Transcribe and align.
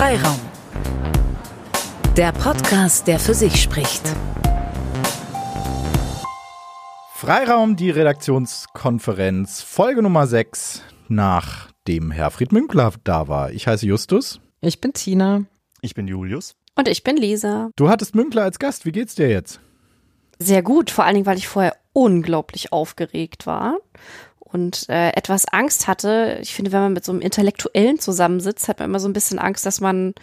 Freiraum. 0.00 0.40
Der 2.16 2.32
Podcast, 2.32 3.06
der 3.06 3.18
für 3.18 3.34
sich 3.34 3.60
spricht. 3.60 4.00
Freiraum, 7.12 7.76
die 7.76 7.90
Redaktionskonferenz, 7.90 9.60
Folge 9.60 10.02
Nummer 10.02 10.26
6, 10.26 10.84
nachdem 11.08 12.12
Herfried 12.12 12.50
Münkler 12.50 12.94
da 13.04 13.28
war. 13.28 13.52
Ich 13.52 13.66
heiße 13.66 13.84
Justus. 13.84 14.40
Ich 14.62 14.80
bin 14.80 14.94
Tina. 14.94 15.44
Ich 15.82 15.92
bin 15.92 16.08
Julius. 16.08 16.56
Und 16.76 16.88
ich 16.88 17.04
bin 17.04 17.18
Lisa. 17.18 17.68
Du 17.76 17.90
hattest 17.90 18.14
Münkler 18.14 18.44
als 18.44 18.58
Gast. 18.58 18.86
Wie 18.86 18.92
geht's 18.92 19.16
dir 19.16 19.28
jetzt? 19.28 19.60
Sehr 20.38 20.62
gut, 20.62 20.90
vor 20.90 21.04
allen 21.04 21.16
Dingen, 21.16 21.26
weil 21.26 21.36
ich 21.36 21.46
vorher 21.46 21.76
unglaublich 21.92 22.72
aufgeregt 22.72 23.44
war 23.44 23.76
und 24.52 24.88
äh, 24.88 25.10
etwas 25.10 25.46
Angst 25.46 25.86
hatte. 25.86 26.38
Ich 26.40 26.54
finde, 26.54 26.72
wenn 26.72 26.80
man 26.80 26.92
mit 26.92 27.04
so 27.04 27.12
einem 27.12 27.20
Intellektuellen 27.20 27.98
zusammensitzt, 27.98 28.68
hat 28.68 28.78
man 28.78 28.88
immer 28.90 29.00
so 29.00 29.08
ein 29.08 29.12
bisschen 29.12 29.38
Angst, 29.38 29.66
dass 29.66 29.80
man 29.80 30.14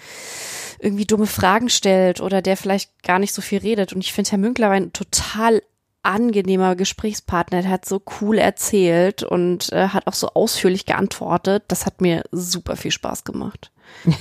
irgendwie 0.79 1.05
dumme 1.05 1.27
Fragen 1.27 1.69
stellt 1.69 2.21
oder 2.21 2.41
der 2.41 2.57
vielleicht 2.57 3.03
gar 3.03 3.19
nicht 3.19 3.33
so 3.33 3.41
viel 3.41 3.59
redet. 3.59 3.93
Und 3.93 3.99
ich 3.99 4.13
finde, 4.13 4.31
Herr 4.31 4.37
Münkler 4.37 4.67
war 4.67 4.75
ein 4.75 4.93
total 4.93 5.61
angenehmer 6.03 6.75
Gesprächspartner. 6.75 7.61
Der 7.61 7.71
hat 7.71 7.85
so 7.85 8.01
cool 8.21 8.37
erzählt 8.37 9.23
und 9.23 9.71
äh, 9.73 9.89
hat 9.89 10.07
auch 10.07 10.13
so 10.13 10.29
ausführlich 10.29 10.85
geantwortet. 10.85 11.63
Das 11.67 11.85
hat 11.85 12.01
mir 12.01 12.23
super 12.31 12.75
viel 12.75 12.91
Spaß 12.91 13.23
gemacht. 13.23 13.71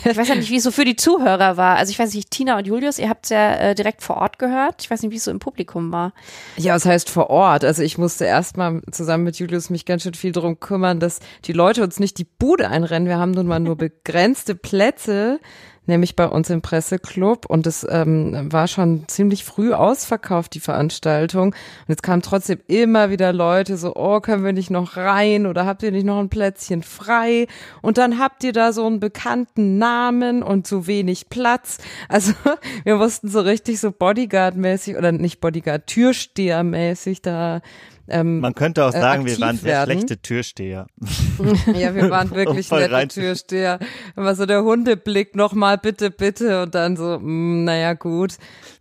Ich 0.04 0.16
weiß 0.16 0.28
ja 0.28 0.34
nicht, 0.34 0.50
wie 0.50 0.56
es 0.56 0.64
so 0.64 0.70
für 0.70 0.84
die 0.84 0.96
Zuhörer 0.96 1.56
war. 1.56 1.76
Also 1.76 1.90
ich 1.90 1.98
weiß 1.98 2.14
nicht, 2.14 2.30
Tina 2.30 2.58
und 2.58 2.66
Julius, 2.66 2.98
ihr 2.98 3.08
habt 3.08 3.26
es 3.26 3.30
ja 3.30 3.54
äh, 3.54 3.74
direkt 3.74 4.02
vor 4.02 4.16
Ort 4.16 4.38
gehört. 4.38 4.82
Ich 4.82 4.90
weiß 4.90 5.02
nicht, 5.02 5.12
wie 5.12 5.16
es 5.16 5.24
so 5.24 5.30
im 5.30 5.38
Publikum 5.38 5.92
war. 5.92 6.12
Ja, 6.56 6.74
was 6.74 6.86
heißt 6.86 7.10
vor 7.10 7.30
Ort? 7.30 7.64
Also 7.64 7.82
ich 7.82 7.98
musste 7.98 8.24
erstmal 8.24 8.82
zusammen 8.90 9.24
mit 9.24 9.38
Julius 9.38 9.70
mich 9.70 9.84
ganz 9.84 10.02
schön 10.02 10.14
viel 10.14 10.32
darum 10.32 10.58
kümmern, 10.60 11.00
dass 11.00 11.20
die 11.44 11.52
Leute 11.52 11.82
uns 11.82 12.00
nicht 12.00 12.18
die 12.18 12.24
Bude 12.24 12.68
einrennen. 12.68 13.08
Wir 13.08 13.18
haben 13.18 13.32
nun 13.32 13.46
mal 13.46 13.60
nur 13.60 13.76
begrenzte 13.76 14.54
Plätze 14.54 15.38
nämlich 15.86 16.16
bei 16.16 16.26
uns 16.26 16.50
im 16.50 16.62
Presseclub 16.62 17.46
und 17.46 17.66
es 17.66 17.86
ähm, 17.88 18.52
war 18.52 18.68
schon 18.68 19.04
ziemlich 19.08 19.44
früh 19.44 19.72
ausverkauft, 19.72 20.54
die 20.54 20.60
Veranstaltung. 20.60 21.48
Und 21.48 21.88
jetzt 21.88 22.02
kamen 22.02 22.22
trotzdem 22.22 22.60
immer 22.66 23.10
wieder 23.10 23.32
Leute 23.32 23.76
so, 23.76 23.94
oh, 23.94 24.20
können 24.20 24.44
wir 24.44 24.52
nicht 24.52 24.70
noch 24.70 24.96
rein 24.96 25.46
oder 25.46 25.66
habt 25.66 25.82
ihr 25.82 25.92
nicht 25.92 26.04
noch 26.04 26.18
ein 26.18 26.28
Plätzchen 26.28 26.82
frei? 26.82 27.46
Und 27.82 27.98
dann 27.98 28.18
habt 28.18 28.44
ihr 28.44 28.52
da 28.52 28.72
so 28.72 28.86
einen 28.86 29.00
bekannten 29.00 29.55
Namen 29.58 30.42
und 30.42 30.66
zu 30.66 30.86
wenig 30.86 31.28
Platz. 31.28 31.78
Also 32.08 32.32
wir 32.84 32.96
mussten 32.96 33.28
so 33.28 33.40
richtig 33.40 33.80
so 33.80 33.90
Bodyguard-mäßig 33.90 34.96
oder 34.96 35.12
nicht 35.12 35.40
Bodyguard, 35.40 35.86
Türsteher-mäßig 35.86 37.22
da 37.22 37.60
ähm, 38.08 38.40
Man 38.40 38.54
könnte 38.54 38.84
auch 38.84 38.94
äh, 38.94 39.00
sagen, 39.00 39.26
wir 39.26 39.38
waren 39.40 39.56
sehr 39.56 39.72
werden. 39.72 39.90
schlechte 39.90 40.18
Türsteher. 40.18 40.86
ja, 41.74 41.94
wir 41.94 42.10
waren 42.10 42.30
wirklich 42.34 42.70
nette 42.70 42.92
rein. 42.92 43.08
Türsteher. 43.08 43.78
Immer 44.16 44.34
so 44.34 44.46
der 44.46 44.62
Hundeblick 44.62 45.34
nochmal, 45.34 45.78
bitte, 45.78 46.10
bitte 46.10 46.62
und 46.62 46.74
dann 46.74 46.96
so, 46.96 47.18
mh, 47.18 47.20
mm, 47.20 47.64
naja, 47.64 47.94
gut. 47.94 48.34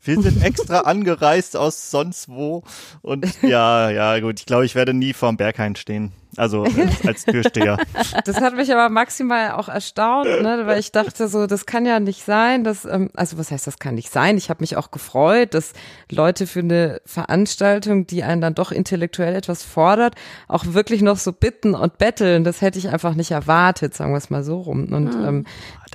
Wir 0.03 0.21
sind 0.21 0.43
extra 0.43 0.81
angereist 0.81 1.57
aus 1.57 1.89
sonst 1.89 2.29
wo 2.29 2.63
und 3.01 3.25
ja, 3.41 3.89
ja, 3.89 4.19
gut, 4.19 4.39
ich 4.39 4.45
glaube, 4.45 4.65
ich 4.65 4.75
werde 4.75 4.93
nie 4.93 5.13
vorm 5.13 5.37
Berghain 5.37 5.75
stehen. 5.75 6.11
Also 6.37 6.63
als, 6.63 7.05
als 7.05 7.25
Türsteher. 7.25 7.77
Das 8.25 8.41
hat 8.41 8.55
mich 8.55 8.71
aber 8.71 8.89
maximal 8.89 9.51
auch 9.51 9.67
erstaunt, 9.67 10.27
ne, 10.41 10.63
weil 10.65 10.79
ich 10.79 10.91
dachte 10.91 11.27
so, 11.27 11.47
das 11.47 11.65
kann 11.65 11.85
ja 11.85 11.99
nicht 11.99 12.23
sein, 12.23 12.63
dass, 12.63 12.85
ähm, 12.85 13.09
also 13.15 13.37
was 13.37 13.51
heißt, 13.51 13.67
das 13.67 13.79
kann 13.79 13.95
nicht 13.95 14.11
sein? 14.11 14.37
Ich 14.37 14.49
habe 14.49 14.61
mich 14.61 14.77
auch 14.77 14.91
gefreut, 14.91 15.53
dass 15.53 15.73
Leute 16.09 16.47
für 16.47 16.59
eine 16.59 17.01
Veranstaltung, 17.05 18.07
die 18.07 18.23
einen 18.23 18.41
dann 18.41 18.55
doch 18.55 18.71
intellektuell 18.71 19.35
etwas 19.35 19.63
fordert, 19.63 20.15
auch 20.47 20.65
wirklich 20.67 21.01
noch 21.01 21.17
so 21.17 21.31
bitten 21.31 21.73
und 21.75 21.97
betteln. 21.97 22.43
Das 22.43 22.61
hätte 22.61 22.79
ich 22.79 22.89
einfach 22.89 23.15
nicht 23.15 23.31
erwartet, 23.31 23.93
sagen 23.93 24.11
wir 24.11 24.17
es 24.17 24.29
mal 24.29 24.43
so 24.43 24.59
rum. 24.59 24.91
Und 24.91 25.17
mhm. 25.17 25.25
ähm, 25.25 25.45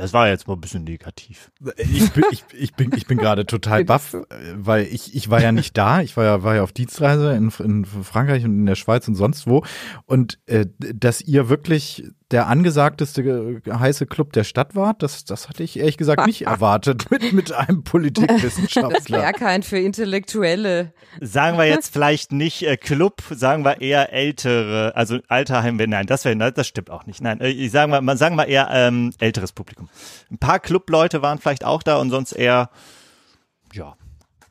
das 0.00 0.14
war 0.14 0.28
jetzt 0.28 0.48
mal 0.48 0.54
ein 0.54 0.60
bisschen 0.62 0.84
negativ. 0.84 1.52
Ich 1.76 2.10
bin, 2.12 2.24
ich, 2.30 2.42
ich 2.58 2.72
bin, 2.72 2.90
ich 2.96 3.06
bin 3.06 3.18
gerade 3.18 3.44
total 3.44 3.84
baff, 3.84 4.16
weil 4.54 4.86
ich, 4.86 5.14
ich 5.14 5.28
war 5.28 5.42
ja 5.42 5.52
nicht 5.52 5.76
da. 5.76 6.00
Ich 6.00 6.16
war 6.16 6.24
ja, 6.24 6.42
war 6.42 6.56
ja 6.56 6.62
auf 6.62 6.72
Dienstreise 6.72 7.32
in, 7.34 7.52
in 7.58 7.84
Frankreich 7.84 8.44
und 8.46 8.52
in 8.60 8.64
der 8.66 8.76
Schweiz 8.76 9.06
und 9.08 9.14
sonst 9.14 9.46
wo. 9.46 9.62
Und 10.06 10.38
äh, 10.46 10.64
dass 10.78 11.20
ihr 11.20 11.50
wirklich 11.50 12.04
der 12.30 12.46
angesagteste 12.46 13.22
äh, 13.22 13.72
heiße 13.72 14.06
Club 14.06 14.32
der 14.32 14.44
Stadt 14.44 14.76
wart, 14.76 15.02
das, 15.02 15.24
das 15.24 15.48
hatte 15.48 15.62
ich 15.62 15.78
ehrlich 15.78 15.96
gesagt 15.96 16.26
nicht 16.26 16.42
erwartet 16.46 17.10
mit, 17.10 17.32
mit 17.32 17.52
einem 17.52 17.82
Politikwissenschaftler. 17.82 18.90
Das 18.90 19.10
wäre 19.10 19.32
kein 19.32 19.62
für 19.62 19.78
Intellektuelle. 19.78 20.92
Sagen 21.20 21.58
wir 21.58 21.66
jetzt 21.66 21.88
vielleicht 21.92 22.32
nicht 22.32 22.62
äh, 22.62 22.76
Club, 22.76 23.22
sagen 23.30 23.64
wir 23.64 23.80
eher 23.80 24.12
ältere, 24.12 24.92
also 24.94 25.18
Alterheim, 25.28 25.76
nein, 25.76 26.06
das 26.06 26.24
wäre, 26.24 26.52
das 26.52 26.66
stimmt 26.66 26.90
auch 26.90 27.06
nicht. 27.06 27.20
Nein, 27.20 27.40
äh, 27.40 27.48
ich 27.48 27.72
sagen 27.72 27.90
wir, 27.90 28.16
sagen 28.16 28.36
wir 28.36 28.46
eher 28.46 28.68
ähm, 28.70 29.12
älteres 29.18 29.52
Publikum. 29.52 29.88
Ein 30.30 30.38
paar 30.38 30.60
Clubleute 30.60 31.22
waren 31.22 31.38
vielleicht 31.38 31.64
auch 31.64 31.82
da 31.82 31.96
und 31.96 32.10
sonst 32.10 32.32
eher, 32.32 32.70
ja. 33.72 33.96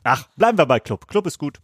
Ach, 0.02 0.26
bleiben 0.36 0.58
wir 0.58 0.66
bei 0.66 0.80
Club. 0.80 1.08
Club 1.08 1.26
ist 1.26 1.38
gut. 1.38 1.60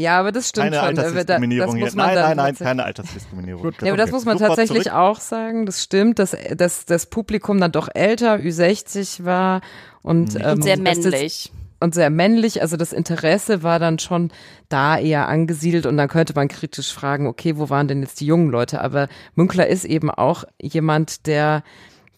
Ja, 0.00 0.18
aber 0.18 0.32
das 0.32 0.48
stimmt 0.48 0.72
keine 0.72 0.76
schon. 0.76 0.98
Altersdiskriminierung 0.98 1.74
das 1.74 1.80
muss 1.80 1.94
man 1.94 2.06
nein, 2.06 2.14
nein, 2.14 2.36
nein, 2.36 2.54
keine 2.56 2.84
Altersdiskriminierung. 2.84 3.62
Gut, 3.62 3.82
ja, 3.82 3.88
aber 3.88 3.96
das 3.96 4.10
muss 4.10 4.24
man 4.24 4.38
tatsächlich 4.38 4.84
zurück. 4.84 4.96
auch 4.96 5.20
sagen. 5.20 5.66
Das 5.66 5.82
stimmt, 5.82 6.18
dass, 6.18 6.36
dass 6.56 6.86
das 6.86 7.06
Publikum 7.06 7.60
dann 7.60 7.72
doch 7.72 7.88
älter, 7.92 8.36
Ü60 8.36 9.24
war 9.24 9.60
und, 10.02 10.34
mhm. 10.34 10.40
ähm, 10.40 10.52
und 10.52 10.62
sehr 10.62 10.78
männlich. 10.78 11.52
und 11.80 11.94
sehr 11.94 12.10
männlich, 12.10 12.62
also 12.62 12.76
das 12.76 12.92
Interesse 12.92 13.62
war 13.62 13.78
dann 13.78 13.98
schon 13.98 14.30
da 14.68 14.98
eher 14.98 15.28
angesiedelt 15.28 15.86
und 15.86 15.96
dann 15.96 16.08
könnte 16.08 16.34
man 16.34 16.48
kritisch 16.48 16.92
fragen, 16.92 17.26
okay, 17.26 17.56
wo 17.56 17.68
waren 17.68 17.88
denn 17.88 18.00
jetzt 18.00 18.20
die 18.20 18.26
jungen 18.26 18.50
Leute? 18.50 18.80
Aber 18.80 19.08
Münkler 19.34 19.66
ist 19.66 19.84
eben 19.84 20.10
auch 20.10 20.44
jemand, 20.60 21.26
der 21.26 21.62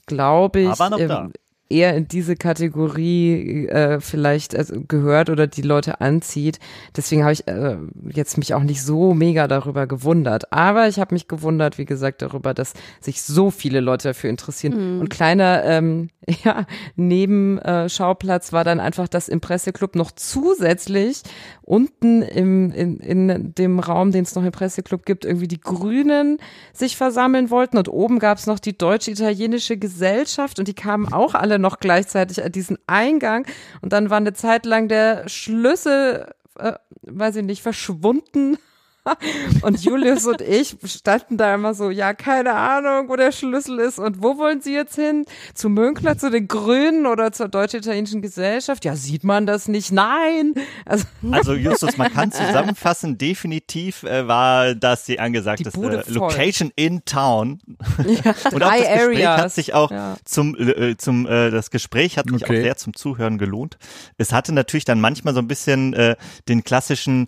glaube 0.07 0.61
ich, 0.61 0.81
ähm, 0.99 1.33
eher 1.73 1.97
in 1.97 2.07
diese 2.07 2.37
Kategorie 2.37 3.67
äh, 3.69 4.01
vielleicht 4.01 4.55
also 4.55 4.81
gehört 4.87 5.31
oder 5.31 5.47
die 5.47 5.63
Leute 5.63 6.01
anzieht. 6.01 6.59
Deswegen 6.97 7.23
habe 7.23 7.33
ich 7.33 7.49
äh, 7.49 7.77
jetzt 8.13 8.39
mich 8.39 8.55
auch 8.55 8.63
nicht 8.63 8.83
so 8.83 9.15
mega 9.15 9.49
darüber 9.49 9.87
gewundert. 9.87 10.53
Aber 10.53 10.89
ich 10.89 10.99
habe 10.99 11.15
mich 11.15 11.29
gewundert, 11.29 11.79
wie 11.79 11.85
gesagt, 11.85 12.23
darüber, 12.23 12.55
dass 12.55 12.75
sich 13.01 13.23
so 13.23 13.51
viele 13.51 13.81
Leute 13.81 14.09
dafür 14.09 14.31
interessieren. 14.31 14.97
Mhm. 14.97 15.01
Und 15.01 15.11
kleiner 15.11 15.65
ähm, 15.65 16.11
ja, 16.45 16.67
Nebenschauplatz 16.97 18.51
äh, 18.51 18.53
war 18.53 18.65
dann 18.65 18.81
einfach, 18.81 19.09
dass 19.09 19.29
im 19.29 19.41
Presseclub 19.41 19.97
noch 19.97 20.13
zusätzlich 20.13 21.23
unten 21.63 22.23
im, 22.23 22.71
in, 22.71 23.01
in 23.01 23.55
dem 23.55 23.81
Raum, 23.81 24.13
den 24.13 24.23
es 24.23 24.35
noch 24.35 24.45
im 24.45 24.53
Presseclub 24.53 25.05
gibt, 25.05 25.25
irgendwie 25.25 25.49
die 25.49 25.61
Grünen 25.61 26.39
sich 26.73 26.97
versammeln 26.97 27.51
wollten. 27.51 27.77
Und 27.77 27.89
oben 27.89 28.21
gab 28.21 28.39
es 28.39 28.47
noch 28.47 28.61
die 28.61 28.77
deutsch-italienische 28.77 29.77
Gesellschaft 29.77 30.59
und 30.59 30.69
die 30.69 30.75
kamen 30.75 31.13
auch 31.13 31.35
alle 31.35 31.59
noch 31.59 31.81
gleichzeitig 31.81 32.45
an 32.45 32.53
diesen 32.53 32.79
Eingang. 32.87 33.45
Und 33.81 33.93
dann 33.93 34.11
war 34.11 34.19
eine 34.19 34.33
Zeit 34.33 34.65
lang 34.65 34.89
der 34.89 35.29
Schlüssel, 35.29 36.33
äh, 36.59 36.75
weiß 37.03 37.37
ich 37.37 37.45
nicht, 37.45 37.63
verschwunden. 37.63 38.59
Und 39.63 39.83
Julius 39.85 40.27
und 40.27 40.41
ich 40.41 40.77
standen 40.85 41.37
da 41.37 41.55
immer 41.55 41.75
so, 41.75 41.91
ja, 41.91 42.15
keine 42.15 42.55
Ahnung, 42.55 43.09
wo 43.09 43.17
der 43.17 43.33
Schlüssel 43.33 43.81
ist 43.81 43.99
und 43.99 44.23
wo 44.23 44.39
wollen 44.39 44.61
Sie 44.61 44.75
jetzt 44.75 44.95
hin? 44.95 45.25
Zu 45.55 45.69
Münkler, 45.69 46.17
zu 46.17 46.31
den 46.31 46.47
Grünen 46.47 47.07
oder 47.07 47.33
zur 47.33 47.49
Deutsch-Italienischen 47.49 48.23
Gesellschaft? 48.23 48.85
Ja, 48.85 48.95
sieht 48.95 49.25
man 49.25 49.47
das 49.47 49.67
nicht? 49.67 49.91
Nein! 49.93 50.55
Also, 50.85 51.05
also 51.33 51.55
Justus, 51.55 51.97
man 51.97 52.13
kann 52.13 52.31
zusammenfassen, 52.31 53.19
definitiv 53.19 54.05
äh, 54.05 54.29
war 54.29 54.75
das 54.75 55.05
die 55.05 55.19
angesagteste 55.19 56.05
Location 56.09 56.71
in 56.77 57.05
Town. 57.05 57.61
Ja, 57.99 58.35
und 58.53 58.63
auch 58.63 58.71
das 58.71 58.79
Gespräch 58.79 59.27
Areas. 59.27 59.41
hat 59.41 59.53
sich 59.53 59.75
auch 59.75 59.91
ja. 59.91 60.17
zum, 60.25 60.57
äh, 60.57 60.97
zum 60.97 61.27
äh, 61.27 61.51
das 61.51 61.71
Gespräch 61.71 62.19
hat 62.19 62.27
mich 62.27 62.45
okay. 62.45 62.59
auch 62.59 62.63
sehr 62.63 62.77
zum 62.77 62.95
Zuhören 62.95 63.39
gelohnt. 63.39 63.79
Es 64.17 64.33
hatte 64.33 64.53
natürlich 64.53 64.85
dann 64.85 65.01
manchmal 65.01 65.35
so 65.35 65.41
ein 65.41 65.49
bisschen 65.49 65.93
äh, 65.95 66.17
den 66.49 66.63
klassischen, 66.63 67.27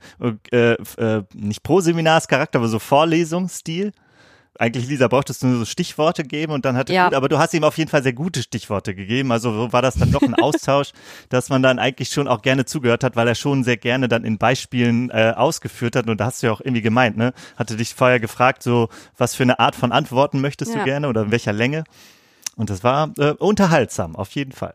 äh, 0.53 0.73
äh, 0.73 1.23
nicht 1.35 1.64
Pro-Seminarscharakter, 1.65 2.61
aber 2.61 2.69
so 2.69 2.79
Vorlesungsstil. 2.79 3.93
Eigentlich, 4.57 4.87
Lisa, 4.87 5.09
brauchtest 5.09 5.43
du 5.43 5.49
nur 5.49 5.59
so 5.59 5.65
Stichworte 5.65 6.23
geben 6.23 6.53
und 6.53 6.65
dann 6.65 6.77
hat 6.77 6.89
ja. 6.89 7.07
gut, 7.07 7.15
aber 7.15 7.29
du 7.29 7.39
hast 7.39 7.53
ihm 7.55 7.65
auf 7.65 7.77
jeden 7.77 7.91
Fall 7.91 8.05
sehr 8.05 8.13
gute 8.13 8.41
Stichworte 8.41 8.95
gegeben. 8.95 9.33
Also 9.33 9.53
so 9.53 9.73
war 9.73 9.83
das 9.83 9.97
dann 9.97 10.13
doch 10.13 10.23
ein 10.23 10.35
Austausch, 10.41 10.93
dass 11.29 11.49
man 11.49 11.61
dann 11.61 11.81
eigentlich 11.81 12.11
schon 12.11 12.29
auch 12.29 12.41
gerne 12.41 12.65
zugehört 12.65 13.03
hat, 13.03 13.17
weil 13.17 13.27
er 13.27 13.35
schon 13.35 13.65
sehr 13.65 13.77
gerne 13.77 14.07
dann 14.07 14.25
in 14.25 14.39
Beispielen 14.39 15.11
äh, 15.11 15.33
ausgeführt 15.35 15.97
hat. 15.97 16.09
Und 16.09 16.21
da 16.21 16.27
hast 16.27 16.41
du 16.41 16.47
ja 16.47 16.53
auch 16.53 16.61
irgendwie 16.61 16.83
gemeint, 16.83 17.17
ne? 17.17 17.33
Hatte 17.57 17.77
dich 17.77 17.95
vorher 17.95 18.21
gefragt, 18.21 18.63
so 18.63 18.91
was 19.19 19.35
für 19.35 19.43
eine 19.43 19.59
Art 19.59 19.75
von 19.75 19.91
Antworten 19.91 20.41
möchtest 20.41 20.73
ja. 20.73 20.79
du 20.79 20.85
gerne 20.85 21.09
oder 21.09 21.23
in 21.23 21.31
welcher 21.33 21.53
Länge? 21.53 21.83
Und 22.55 22.71
das 22.71 22.85
war 22.85 23.11
äh, 23.19 23.31
unterhaltsam, 23.33 24.15
auf 24.15 24.31
jeden 24.31 24.53
Fall. 24.53 24.75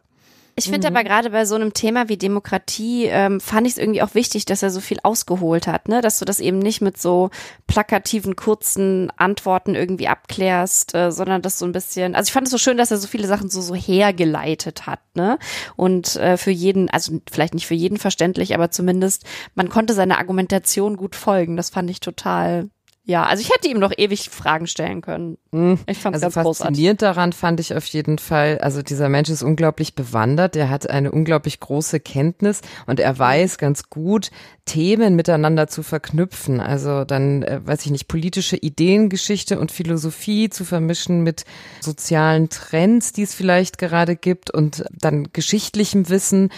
Ich 0.56 0.66
finde 0.66 0.90
mhm. 0.90 0.96
aber 0.96 1.04
gerade 1.04 1.30
bei 1.30 1.46
so 1.46 1.56
einem 1.56 1.74
Thema 1.74 2.10
wie 2.10 2.18
Demokratie 2.18 3.06
ähm, 3.06 3.40
fand 3.40 3.68
ich 3.68 3.74
es 3.74 3.80
irgendwie 3.80 4.02
auch 4.02 4.14
wichtig, 4.14 4.46
dass 4.46 4.64
er 4.64 4.70
so 4.70 4.80
viel 4.82 5.00
ausgeholt 5.04 5.68
hat, 5.68 5.88
ne? 5.88 6.02
Dass 6.02 6.20
du 6.20 6.26
das 6.26 6.40
eben 6.40 6.60
nicht 6.60 6.82
mit 6.82 6.98
so 6.98 7.30
plakativen, 7.68 8.36
kurzen 8.36 9.12
Antworten 9.18 9.76
irgendwie 9.76 10.08
abklärst, 10.08 10.96
äh, 10.96 11.12
sondern 11.12 11.42
das 11.42 11.60
so 11.60 11.66
ein 11.66 11.72
bisschen. 11.72 12.16
Also 12.16 12.30
ich 12.30 12.34
fand 12.34 12.48
es 12.48 12.52
so 12.52 12.58
schön, 12.58 12.78
dass 12.78 12.92
er 12.92 12.98
so 12.98 13.08
viele 13.08 13.28
Sachen 13.28 13.50
so 13.50 13.62
so 13.62 13.76
hergeleitet 13.76 14.86
hat, 14.86 15.00
ne? 15.16 15.40
Und 15.76 16.16
äh, 16.18 16.38
für 16.38 16.52
jeden, 16.52 16.90
also 16.90 17.20
vielleicht 17.32 17.54
nicht 17.54 17.68
für 17.68 17.76
jeden 17.76 17.98
verständlich, 17.98 18.54
aber 18.54 18.72
zumindest 18.72 19.26
man 19.56 19.70
konnte 19.70 19.94
seiner 19.94 20.18
Argumentation 20.18 20.98
gut 20.98 21.16
folgen. 21.16 21.56
Das 21.58 21.70
fand 21.70 21.90
ich 21.90 22.00
total 22.00 22.70
Ja, 23.10 23.24
also 23.24 23.42
ich 23.42 23.50
hätte 23.50 23.68
ihm 23.68 23.80
noch 23.80 23.92
ewig 23.98 24.30
Fragen 24.30 24.68
stellen 24.68 25.02
können. 25.02 25.40
Hm. 25.52 25.80
Ich 25.88 25.98
fand 25.98 26.16
es 26.16 26.22
also 26.22 26.42
ganz 26.42 26.60
faszinierend 26.60 27.00
großartig. 27.00 27.16
daran 27.16 27.34
fand 27.34 27.60
ich 27.60 27.74
auf 27.74 27.86
jeden 27.88 28.20
Fall, 28.20 28.60
also 28.60 28.84
dieser 28.84 29.10
Mensch 29.10 29.30
ist 29.30 29.42
unglaublich 29.42 29.96
bewandert, 29.96 30.54
der 30.54 30.70
hat 30.70 30.88
eine 30.88 31.12
unglaublich 31.12 31.60
große 31.60 32.00
Kenntnis 32.02 32.62
und 32.86 33.00
er 33.00 33.18
weiß 33.18 33.58
ganz 33.58 33.90
gut, 33.90 34.30
Themen 34.66 35.16
miteinander 35.16 35.68
zu 35.68 35.82
verknüpfen. 35.82 36.60
Also 36.60 37.04
dann, 37.04 37.42
äh, 37.42 37.62
weiß 37.66 37.84
ich 37.84 37.92
nicht, 37.92 38.08
politische 38.08 38.58
Ideengeschichte 38.58 39.60
und 39.60 39.72
Philosophie 39.72 40.52
zu 40.52 40.64
vermischen 40.64 41.24
mit 41.24 41.46
sozialen 41.82 42.50
Trends, 42.50 43.12
die 43.12 43.24
es 43.24 43.34
vielleicht 43.34 43.80
gerade 43.80 44.16
gibt 44.16 44.52
und 44.52 44.86
dann 44.92 45.30
geschichtlichem 45.34 46.10
Wissen. 46.10 46.52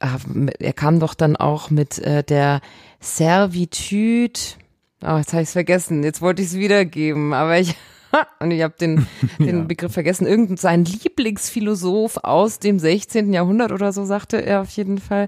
Ah, 0.00 0.16
er 0.58 0.72
kam 0.72 0.98
doch 0.98 1.14
dann 1.14 1.36
auch 1.36 1.70
mit 1.70 2.00
äh, 2.00 2.24
der 2.24 2.60
Servitude, 2.98 4.40
Oh, 5.04 5.16
jetzt 5.16 5.32
habe 5.32 5.42
ich 5.42 5.48
es 5.48 5.52
vergessen. 5.52 6.02
Jetzt 6.02 6.20
wollte 6.20 6.42
ich 6.42 6.48
es 6.48 6.54
wiedergeben, 6.56 7.32
aber 7.32 7.58
ich 7.58 7.74
und 8.40 8.50
ich 8.50 8.62
habe 8.62 8.74
den, 8.78 9.06
den 9.38 9.58
ja. 9.58 9.64
Begriff 9.64 9.92
vergessen. 9.92 10.26
Irgend 10.26 10.60
sein 10.60 10.84
Lieblingsphilosoph 10.84 12.18
aus 12.22 12.58
dem 12.58 12.78
16. 12.78 13.32
Jahrhundert 13.32 13.72
oder 13.72 13.92
so 13.92 14.04
sagte 14.04 14.44
er 14.44 14.62
auf 14.62 14.70
jeden 14.70 14.98
Fall 14.98 15.26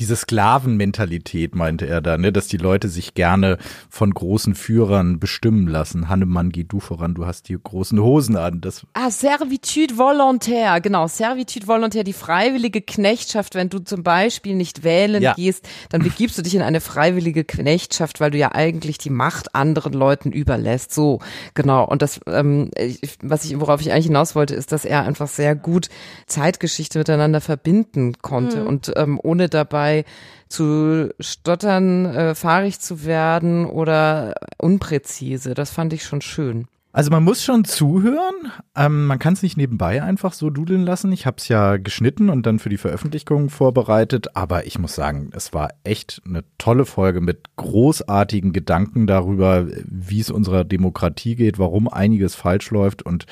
diese 0.00 0.16
Sklavenmentalität 0.16 1.54
meinte 1.54 1.86
er 1.86 2.00
da, 2.00 2.18
ne, 2.18 2.32
dass 2.32 2.48
die 2.48 2.56
Leute 2.56 2.88
sich 2.88 3.14
gerne 3.14 3.58
von 3.88 4.12
großen 4.12 4.56
Führern 4.56 5.20
bestimmen 5.20 5.68
lassen. 5.68 6.08
Hannemann, 6.08 6.50
geh 6.50 6.64
du 6.64 6.80
voran, 6.80 7.14
du 7.14 7.26
hast 7.26 7.48
die 7.48 7.56
großen 7.62 8.00
Hosen 8.00 8.36
an. 8.36 8.60
Das 8.60 8.84
ah, 8.94 9.10
Servitude 9.10 9.96
volontaire, 9.96 10.80
genau, 10.80 11.06
Servitude 11.06 11.68
volontaire, 11.68 12.02
die 12.02 12.12
freiwillige 12.12 12.82
Knechtschaft, 12.82 13.54
wenn 13.54 13.68
du 13.68 13.78
zum 13.78 14.02
Beispiel 14.02 14.56
nicht 14.56 14.82
wählen 14.82 15.22
ja. 15.22 15.34
gehst, 15.34 15.68
dann 15.90 16.02
begibst 16.02 16.36
du 16.38 16.42
dich 16.42 16.56
in 16.56 16.62
eine 16.62 16.80
freiwillige 16.80 17.44
Knechtschaft, 17.44 18.18
weil 18.18 18.32
du 18.32 18.38
ja 18.38 18.52
eigentlich 18.52 18.98
die 18.98 19.10
Macht 19.10 19.54
anderen 19.54 19.92
Leuten 19.92 20.32
überlässt. 20.32 20.92
So, 20.92 21.20
genau. 21.54 21.84
Und 21.84 22.02
das, 22.02 22.20
ähm, 22.26 22.70
ich, 22.76 23.16
was 23.22 23.44
ich, 23.44 23.60
worauf 23.60 23.80
ich 23.80 23.92
eigentlich 23.92 24.06
hinaus 24.06 24.34
wollte, 24.34 24.56
ist, 24.56 24.72
dass 24.72 24.84
er 24.84 25.04
einfach 25.04 25.28
sehr 25.28 25.54
gut 25.54 25.88
Zeitgeschichte 26.26 26.98
miteinander 26.98 27.40
verbinden 27.40 28.14
konnte 28.20 28.62
mhm. 28.62 28.66
und 28.66 28.92
ähm, 28.96 29.20
ohne 29.22 29.48
dabei 29.48 29.83
dabei 29.84 30.04
zu 30.48 31.10
stottern, 31.20 32.06
äh, 32.06 32.34
fahrig 32.34 32.80
zu 32.80 33.04
werden 33.04 33.66
oder 33.66 34.34
unpräzise. 34.58 35.54
Das 35.54 35.70
fand 35.70 35.92
ich 35.92 36.04
schon 36.04 36.20
schön. 36.20 36.66
Also 36.92 37.10
man 37.10 37.24
muss 37.24 37.42
schon 37.42 37.64
zuhören. 37.64 38.52
Ähm, 38.76 39.06
man 39.06 39.18
kann 39.18 39.32
es 39.32 39.42
nicht 39.42 39.56
nebenbei 39.56 40.00
einfach 40.00 40.32
so 40.32 40.50
dudeln 40.50 40.84
lassen. 40.84 41.10
Ich 41.10 41.26
habe 41.26 41.38
es 41.38 41.48
ja 41.48 41.76
geschnitten 41.76 42.30
und 42.30 42.46
dann 42.46 42.60
für 42.60 42.68
die 42.68 42.76
Veröffentlichung 42.76 43.50
vorbereitet. 43.50 44.36
Aber 44.36 44.66
ich 44.66 44.78
muss 44.78 44.94
sagen, 44.94 45.30
es 45.34 45.52
war 45.52 45.70
echt 45.82 46.22
eine 46.24 46.44
tolle 46.56 46.84
Folge 46.84 47.20
mit 47.20 47.56
großartigen 47.56 48.52
Gedanken 48.52 49.08
darüber, 49.08 49.66
wie 49.86 50.20
es 50.20 50.30
unserer 50.30 50.62
Demokratie 50.62 51.34
geht, 51.34 51.58
warum 51.58 51.88
einiges 51.88 52.36
falsch 52.36 52.70
läuft. 52.70 53.02
Und 53.02 53.26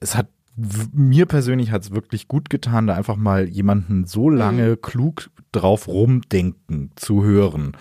es 0.00 0.16
hat 0.16 0.28
mir 0.56 1.26
persönlich 1.26 1.70
hat 1.70 1.82
es 1.82 1.90
wirklich 1.90 2.28
gut 2.28 2.48
getan, 2.48 2.86
da 2.86 2.94
einfach 2.94 3.16
mal 3.16 3.46
jemanden 3.46 4.06
so 4.06 4.30
lange 4.30 4.70
mhm. 4.70 4.80
klug 4.80 5.28
drauf 5.56 5.88
rumdenken 5.88 6.90
zu 6.96 7.24
hören. 7.24 7.76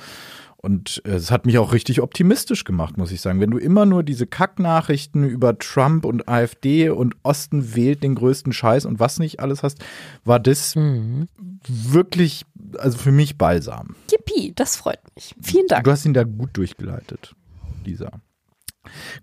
Und 0.66 1.04
äh, 1.06 1.12
es 1.12 1.30
hat 1.30 1.46
mich 1.46 1.60
auch 1.60 1.74
richtig 1.74 2.02
optimistisch 2.02 2.64
gemacht, 2.64 2.98
muss 2.98 3.12
ich 3.12 3.22
sagen. 3.22 3.40
Wenn 3.40 3.52
du 3.52 3.60
immer 3.60 3.86
nur 3.86 4.02
diese 4.02 4.26
Kacknachrichten 4.26 5.24
über 5.24 5.60
Trump 5.60 6.06
und 6.06 6.28
AfD 6.28 6.90
und 6.90 7.16
Osten 7.22 7.76
wählt 7.76 8.02
den 8.02 8.16
größten 8.16 8.52
Scheiß 8.52 8.86
und 8.86 9.00
was 9.00 9.20
nicht 9.20 9.40
alles 9.40 9.62
hast, 9.62 9.78
war 10.24 10.40
das 10.40 10.76
mhm. 10.76 11.28
wirklich, 11.68 12.46
also 12.80 12.98
für 12.98 13.12
mich 13.12 13.38
balsam. 13.38 13.96
Yippie, 14.12 14.54
das 14.56 14.76
freut 14.76 15.02
mich. 15.14 15.36
Vielen 15.40 15.68
Dank. 15.68 15.84
Du 15.84 15.92
hast 15.92 16.04
ihn 16.04 16.16
da 16.16 16.24
gut 16.24 16.50
durchgeleitet, 16.58 17.36
Lisa. 17.86 18.10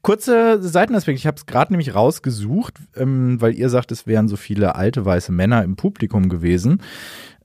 Kurze 0.03 0.63
Seitenaspekt, 0.63 1.19
ich 1.19 1.27
habe 1.27 1.37
es 1.37 1.47
gerade 1.47 1.73
nämlich 1.73 1.95
rausgesucht, 1.95 2.79
ähm, 2.97 3.41
weil 3.41 3.55
ihr 3.55 3.69
sagt, 3.69 3.93
es 3.93 4.07
wären 4.07 4.29
so 4.29 4.37
viele 4.37 4.75
alte 4.75 5.05
weiße 5.05 5.33
Männer 5.33 5.65
im 5.65 5.77
Publikum 5.77 6.29
gewesen. 6.29 6.83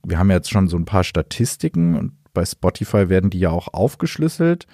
Wir 0.07 0.19
haben 0.19 0.31
jetzt 0.31 0.49
schon 0.49 0.69
so 0.69 0.77
ein 0.77 0.85
paar 0.85 1.03
Statistiken 1.03 1.95
und 1.95 2.13
bei 2.33 2.45
Spotify 2.45 3.09
werden 3.09 3.29
die 3.29 3.39
ja 3.39 3.49
auch 3.49 3.73
aufgeschlüsselt. 3.73 4.65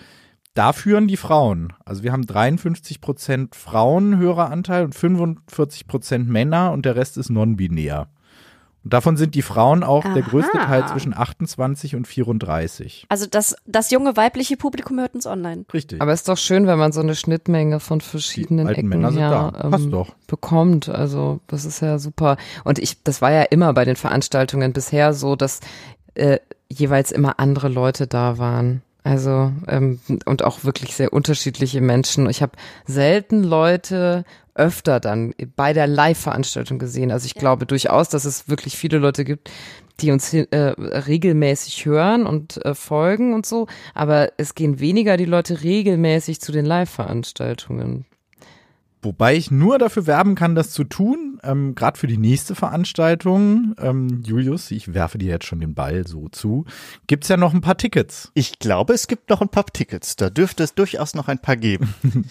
Da 0.54 0.74
führen 0.74 1.08
die 1.08 1.18
Frauen. 1.18 1.74
Also 1.86 2.04
wir 2.04 2.12
haben 2.12 2.28
53 2.28 3.02
Prozent 3.02 3.56
Frauenhöreranteil 3.56 4.84
und 4.84 4.94
45 4.94 5.88
Prozent 5.88 6.30
Männer 6.30 6.72
und 6.72 6.86
der 6.86 6.96
Rest 6.96 7.18
ist 7.18 7.32
non-binär. 7.32 8.10
Und 8.84 8.94
davon 8.94 9.16
sind 9.16 9.36
die 9.36 9.42
Frauen 9.42 9.84
auch 9.84 10.04
Aha. 10.04 10.14
der 10.14 10.24
größte 10.24 10.58
Teil 10.58 10.86
zwischen 10.88 11.16
28 11.16 11.96
und 11.96 12.08
34. 12.08 13.06
Also 13.08 13.26
das, 13.28 13.56
das 13.66 13.92
junge 13.92 14.18
weibliche 14.18 14.58
Publikum 14.58 15.00
hört 15.00 15.16
uns 15.16 15.26
online. 15.26 15.66
Richtig. 15.74 16.02
Aber 16.02 16.12
es 16.12 16.22
ist 16.22 16.30
doch 16.30 16.38
schön, 16.38 16.68
wenn 16.68 16.78
man 16.78 16.92
so 16.92 17.00
eine 17.00 17.16
Schnittmenge 17.16 17.80
von 17.80 18.02
verschiedenen 18.02 18.68
Ecken 18.68 18.92
her, 19.12 19.54
ähm, 19.64 20.06
bekommt. 20.28 20.90
Also 20.90 21.40
das 21.48 21.64
ist 21.64 21.80
ja 21.80 21.98
super. 21.98 22.38
Und 22.66 22.80
ich, 22.80 23.04
das 23.04 23.22
war 23.22 23.32
ja 23.32 23.44
immer 23.44 23.74
bei 23.74 23.86
den 23.86 23.96
Veranstaltungen 23.96 24.74
bisher 24.74 25.14
so, 25.14 25.36
dass 25.36 25.62
äh, 26.16 26.40
jeweils 26.70 27.12
immer 27.12 27.40
andere 27.40 27.70
Leute 27.70 28.08
da 28.08 28.38
waren. 28.38 28.82
Also 29.04 29.52
ähm, 29.68 30.00
und 30.26 30.44
auch 30.44 30.64
wirklich 30.64 30.96
sehr 30.96 31.12
unterschiedliche 31.12 31.82
Menschen. 31.82 32.30
Ich 32.30 32.42
habe 32.42 32.54
selten 32.86 33.44
Leute 33.44 34.24
öfter 34.56 35.00
dann 35.00 35.34
bei 35.56 35.74
der 35.74 35.88
Live-Veranstaltung 35.88 36.80
gesehen. 36.80 37.12
Also 37.12 37.26
ich 37.26 37.36
ja. 37.36 37.40
glaube 37.40 37.66
durchaus, 37.66 38.10
dass 38.10 38.26
es 38.26 38.48
wirklich 38.48 38.78
viele 38.78 38.98
Leute 38.98 39.26
gibt, 39.26 39.50
die 40.00 40.12
uns 40.12 40.34
äh, 40.34 40.48
regelmäßig 40.56 41.86
hören 41.86 42.26
und 42.26 42.64
äh, 42.66 42.74
folgen 42.74 43.34
und 43.34 43.46
so. 43.46 43.68
Aber 43.94 44.32
es 44.38 44.56
gehen 44.56 44.80
weniger 44.80 45.18
die 45.18 45.26
Leute 45.26 45.64
regelmäßig 45.64 46.42
zu 46.42 46.52
den 46.52 46.66
Live-Veranstaltungen. 46.66 48.06
Wobei 49.04 49.36
ich 49.36 49.52
nur 49.52 49.80
dafür 49.80 50.08
werben 50.08 50.34
kann, 50.36 50.56
das 50.56 50.72
zu 50.72 50.86
tun, 50.86 51.38
ähm, 51.44 51.76
gerade 51.76 52.00
für 52.00 52.08
die 52.08 52.18
nächste 52.18 52.56
Veranstaltung. 52.56 53.76
Ähm, 53.78 54.24
Julius, 54.26 54.72
ich 54.72 54.94
werfe 54.94 55.18
dir 55.18 55.28
jetzt 55.28 55.46
schon 55.46 55.60
den 55.60 55.74
Ball 55.74 56.08
so 56.08 56.30
zu. 56.30 56.64
Gibt's 57.08 57.28
ja 57.28 57.36
noch 57.36 57.54
ein 57.54 57.60
paar 57.60 57.78
Tickets? 57.78 58.32
Ich 58.34 58.60
glaube, 58.60 58.94
es 58.94 59.08
gibt 59.08 59.30
noch 59.30 59.42
ein 59.42 59.50
paar 59.50 59.66
Tickets. 59.66 60.16
Da 60.16 60.30
dürfte 60.30 60.64
es 60.64 60.74
durchaus 60.74 61.16
noch 61.16 61.28
ein 61.28 61.40
paar 61.40 61.58
geben. 61.58 61.94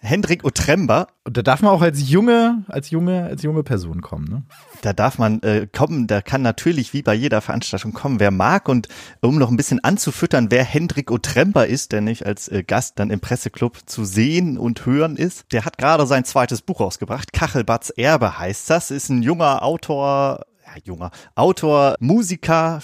Hendrik 0.00 0.44
Otremba. 0.44 1.08
Und 1.24 1.36
da 1.36 1.42
darf 1.42 1.62
man 1.62 1.72
auch 1.72 1.82
als 1.82 2.08
junge, 2.08 2.64
als 2.68 2.90
junge, 2.90 3.24
als 3.24 3.42
junge 3.42 3.62
Person 3.62 4.02
kommen, 4.02 4.28
ne? 4.28 4.42
Da 4.82 4.92
darf 4.92 5.18
man 5.18 5.42
äh, 5.42 5.66
kommen, 5.66 6.06
da 6.06 6.22
kann 6.22 6.42
natürlich 6.42 6.92
wie 6.92 7.02
bei 7.02 7.14
jeder 7.14 7.40
Veranstaltung 7.40 7.92
kommen, 7.92 8.20
wer 8.20 8.30
mag. 8.30 8.68
Und 8.68 8.88
um 9.20 9.38
noch 9.38 9.50
ein 9.50 9.56
bisschen 9.56 9.82
anzufüttern, 9.82 10.50
wer 10.50 10.64
Hendrik 10.64 11.10
Otremba 11.10 11.64
ist, 11.64 11.92
der 11.92 12.00
nicht 12.00 12.26
als 12.26 12.48
äh, 12.48 12.62
Gast 12.62 12.98
dann 12.98 13.10
im 13.10 13.20
Presseclub 13.20 13.78
zu 13.86 14.04
sehen 14.04 14.58
und 14.58 14.86
hören 14.86 15.16
ist, 15.16 15.52
der 15.52 15.64
hat 15.64 15.78
gerade 15.78 16.06
sein 16.06 16.24
zweites 16.24 16.62
Buch 16.62 16.80
rausgebracht. 16.80 17.32
Kachelbatz 17.32 17.90
Erbe 17.96 18.38
heißt 18.38 18.70
das. 18.70 18.90
Ist 18.90 19.08
ein 19.08 19.22
junger 19.22 19.62
Autor, 19.62 20.44
ja, 20.64 20.80
junger 20.84 21.10
Autor, 21.34 21.96
Musiker, 21.98 22.80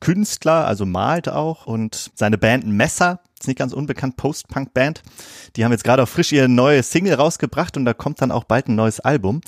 Künstler, 0.00 0.66
also 0.66 0.86
malt 0.86 1.28
auch 1.28 1.66
und 1.66 2.10
seine 2.14 2.38
Band 2.38 2.66
Messer 2.66 3.20
ist 3.40 3.48
nicht 3.48 3.58
ganz 3.58 3.72
unbekannt, 3.72 4.16
Post-Punk-Band. 4.16 5.02
Die 5.56 5.64
haben 5.64 5.72
jetzt 5.72 5.84
gerade 5.84 6.02
auch 6.02 6.08
frisch 6.08 6.30
ihr 6.32 6.46
neue 6.46 6.82
Single 6.82 7.14
rausgebracht 7.14 7.76
und 7.76 7.84
da 7.84 7.94
kommt 7.94 8.20
dann 8.20 8.30
auch 8.30 8.44
bald 8.44 8.68
ein 8.68 8.74
neues 8.74 9.00
Album. 9.00 9.40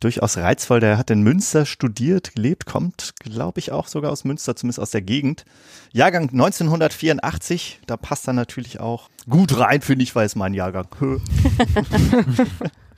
Durchaus 0.00 0.36
reizvoll. 0.36 0.80
Der 0.80 0.98
hat 0.98 1.10
in 1.10 1.22
Münster 1.22 1.64
studiert, 1.64 2.34
gelebt, 2.34 2.66
kommt, 2.66 3.14
glaube 3.20 3.58
ich, 3.60 3.72
auch 3.72 3.88
sogar 3.88 4.12
aus 4.12 4.24
Münster, 4.24 4.54
zumindest 4.54 4.80
aus 4.80 4.90
der 4.90 5.02
Gegend. 5.02 5.44
Jahrgang 5.92 6.28
1984, 6.30 7.80
da 7.86 7.96
passt 7.96 8.28
er 8.28 8.34
natürlich 8.34 8.80
auch 8.80 9.08
gut 9.28 9.58
rein, 9.58 9.80
finde 9.80 10.02
ich, 10.02 10.14
weil 10.14 10.26
es 10.26 10.36
mein 10.36 10.52
Jahrgang. 10.52 10.88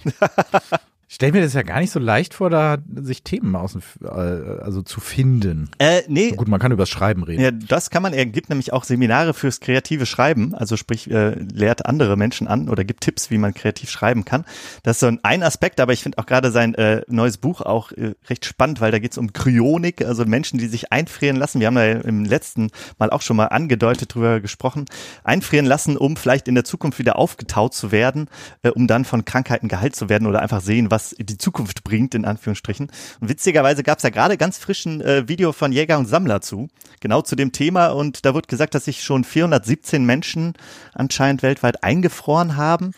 stell 1.13 1.33
mir 1.33 1.43
das 1.43 1.55
ja 1.55 1.63
gar 1.63 1.81
nicht 1.81 1.91
so 1.91 1.99
leicht 1.99 2.35
vor, 2.35 2.51
da 2.51 2.79
sich 2.95 3.25
Themen 3.25 3.57
aus, 3.57 3.77
äh, 4.01 4.07
also 4.07 4.83
zu 4.83 5.01
finden. 5.01 5.69
Äh, 5.79 6.03
nee. 6.07 6.31
Gut, 6.31 6.47
man 6.47 6.61
kann 6.61 6.71
über 6.71 6.83
das 6.83 6.89
Schreiben 6.89 7.25
reden. 7.25 7.43
Ja, 7.43 7.51
das 7.51 7.91
kann 7.91 8.03
man. 8.03 8.13
Er 8.13 8.27
gibt 8.27 8.49
nämlich 8.49 8.73
auch 8.73 8.85
Seminare 8.85 9.35
fürs 9.35 9.59
kreative 9.59 10.07
Schreiben, 10.07 10.55
also 10.55 10.77
sprich 10.77 11.11
äh, 11.11 11.31
lehrt 11.31 11.85
andere 11.85 12.17
Menschen 12.17 12.47
an 12.47 12.69
oder 12.69 12.85
gibt 12.85 13.01
Tipps, 13.03 13.31
wie 13.31 13.39
man 13.39 13.53
kreativ 13.55 13.91
schreiben 13.91 14.25
kann. 14.25 14.45
Das 14.85 14.97
ist 14.97 15.01
so 15.01 15.11
ein, 15.23 15.43
Aspekt, 15.43 15.81
aber 15.81 15.93
ich 15.93 16.03
finde 16.03 16.19
auch 16.19 16.27
gerade 16.27 16.53
sein 16.53 16.75
äh, 16.75 17.03
neues 17.09 17.39
Buch 17.39 17.61
auch 17.61 17.91
äh, 17.93 18.15
recht 18.29 18.45
spannend, 18.45 18.81
weil 18.81 18.93
da 18.93 19.01
geht 19.01 19.13
es 19.13 19.19
um 19.19 19.33
Kryonik, 19.33 20.05
also 20.05 20.25
Menschen, 20.27 20.59
die 20.59 20.69
sich 20.69 20.93
einfrieren 20.93 21.37
lassen. 21.37 21.59
Wir 21.59 21.67
haben 21.67 21.75
da 21.75 21.87
im 21.87 22.25
letzten 22.25 22.71
Mal 22.99 23.11
auch 23.11 23.23
schon 23.23 23.37
mal 23.37 23.47
angedeutet 23.47 24.15
drüber 24.15 24.41
gesprochen. 24.41 24.85
Einfrieren 25.25 25.67
lassen, 25.67 25.97
um 25.97 26.17
vielleicht 26.17 26.47
in 26.47 26.55
der 26.55 26.65
Zukunft 26.65 27.01
wieder 27.01 27.17
aufgetaut 27.17 27.75
zu 27.75 27.91
werden, 27.91 28.29
äh, 28.63 28.69
um 28.69 28.87
dann 28.87 29.05
von 29.05 29.25
Krankheiten 29.25 29.67
geheilt 29.67 29.97
zu 29.97 30.09
werden 30.09 30.29
oder 30.29 30.41
einfach 30.41 30.61
sehen, 30.61 30.91
was 30.91 31.00
was 31.01 31.15
die 31.19 31.39
Zukunft 31.39 31.85
bringt, 31.85 32.15
in 32.15 32.25
Anführungsstrichen. 32.25 32.91
Und 33.21 33.29
witzigerweise 33.29 33.83
gab 33.83 33.99
es 33.99 34.05
ja 34.05 34.11
gerade 34.11 34.37
ganz 34.37 34.59
frischen 34.59 35.01
äh, 35.01 35.29
Video 35.29 35.53
von 35.53 35.73
Jäger 35.73 35.99
und 35.99 36.07
Sammler 36.07 36.41
zu, 36.41 36.69
genau 37.01 37.23
zu 37.23 37.37
dem 37.37 37.53
Thema. 37.53 37.89
Und 37.89 38.25
da 38.25 38.35
wird 38.35 38.49
gesagt, 38.49 38.75
dass 38.75 38.85
sich 38.85 39.03
schon 39.03 39.25
417 39.25 40.05
Menschen 40.05 40.55
anscheinend 40.93 41.43
weltweit 41.43 41.83
eingefroren 41.83 42.57
haben. 42.57 42.93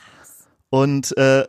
Und 0.71 1.16
äh, 1.16 1.44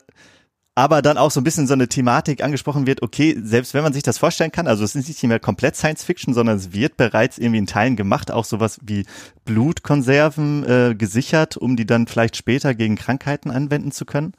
aber 0.75 1.03
dann 1.03 1.17
auch 1.17 1.29
so 1.29 1.39
ein 1.39 1.43
bisschen 1.43 1.67
so 1.67 1.73
eine 1.73 1.87
Thematik 1.87 2.43
angesprochen 2.43 2.87
wird, 2.87 3.03
okay, 3.03 3.37
selbst 3.41 3.75
wenn 3.75 3.83
man 3.83 3.93
sich 3.93 4.01
das 4.01 4.17
vorstellen 4.17 4.51
kann, 4.51 4.67
also 4.67 4.83
es 4.83 4.95
ist 4.95 5.07
nicht 5.07 5.21
mehr 5.23 5.39
komplett 5.39 5.75
Science 5.75 6.03
Fiction, 6.03 6.33
sondern 6.33 6.57
es 6.57 6.73
wird 6.73 6.97
bereits 6.97 7.37
irgendwie 7.37 7.59
in 7.59 7.67
Teilen 7.67 7.95
gemacht, 7.95 8.31
auch 8.31 8.45
sowas 8.45 8.79
wie 8.81 9.05
Blutkonserven 9.45 10.63
äh, 10.63 10.95
gesichert, 10.95 11.57
um 11.57 11.75
die 11.75 11.85
dann 11.85 12.07
vielleicht 12.07 12.35
später 12.35 12.73
gegen 12.73 12.95
Krankheiten 12.95 13.51
anwenden 13.51 13.91
zu 13.91 14.05
können. 14.05 14.33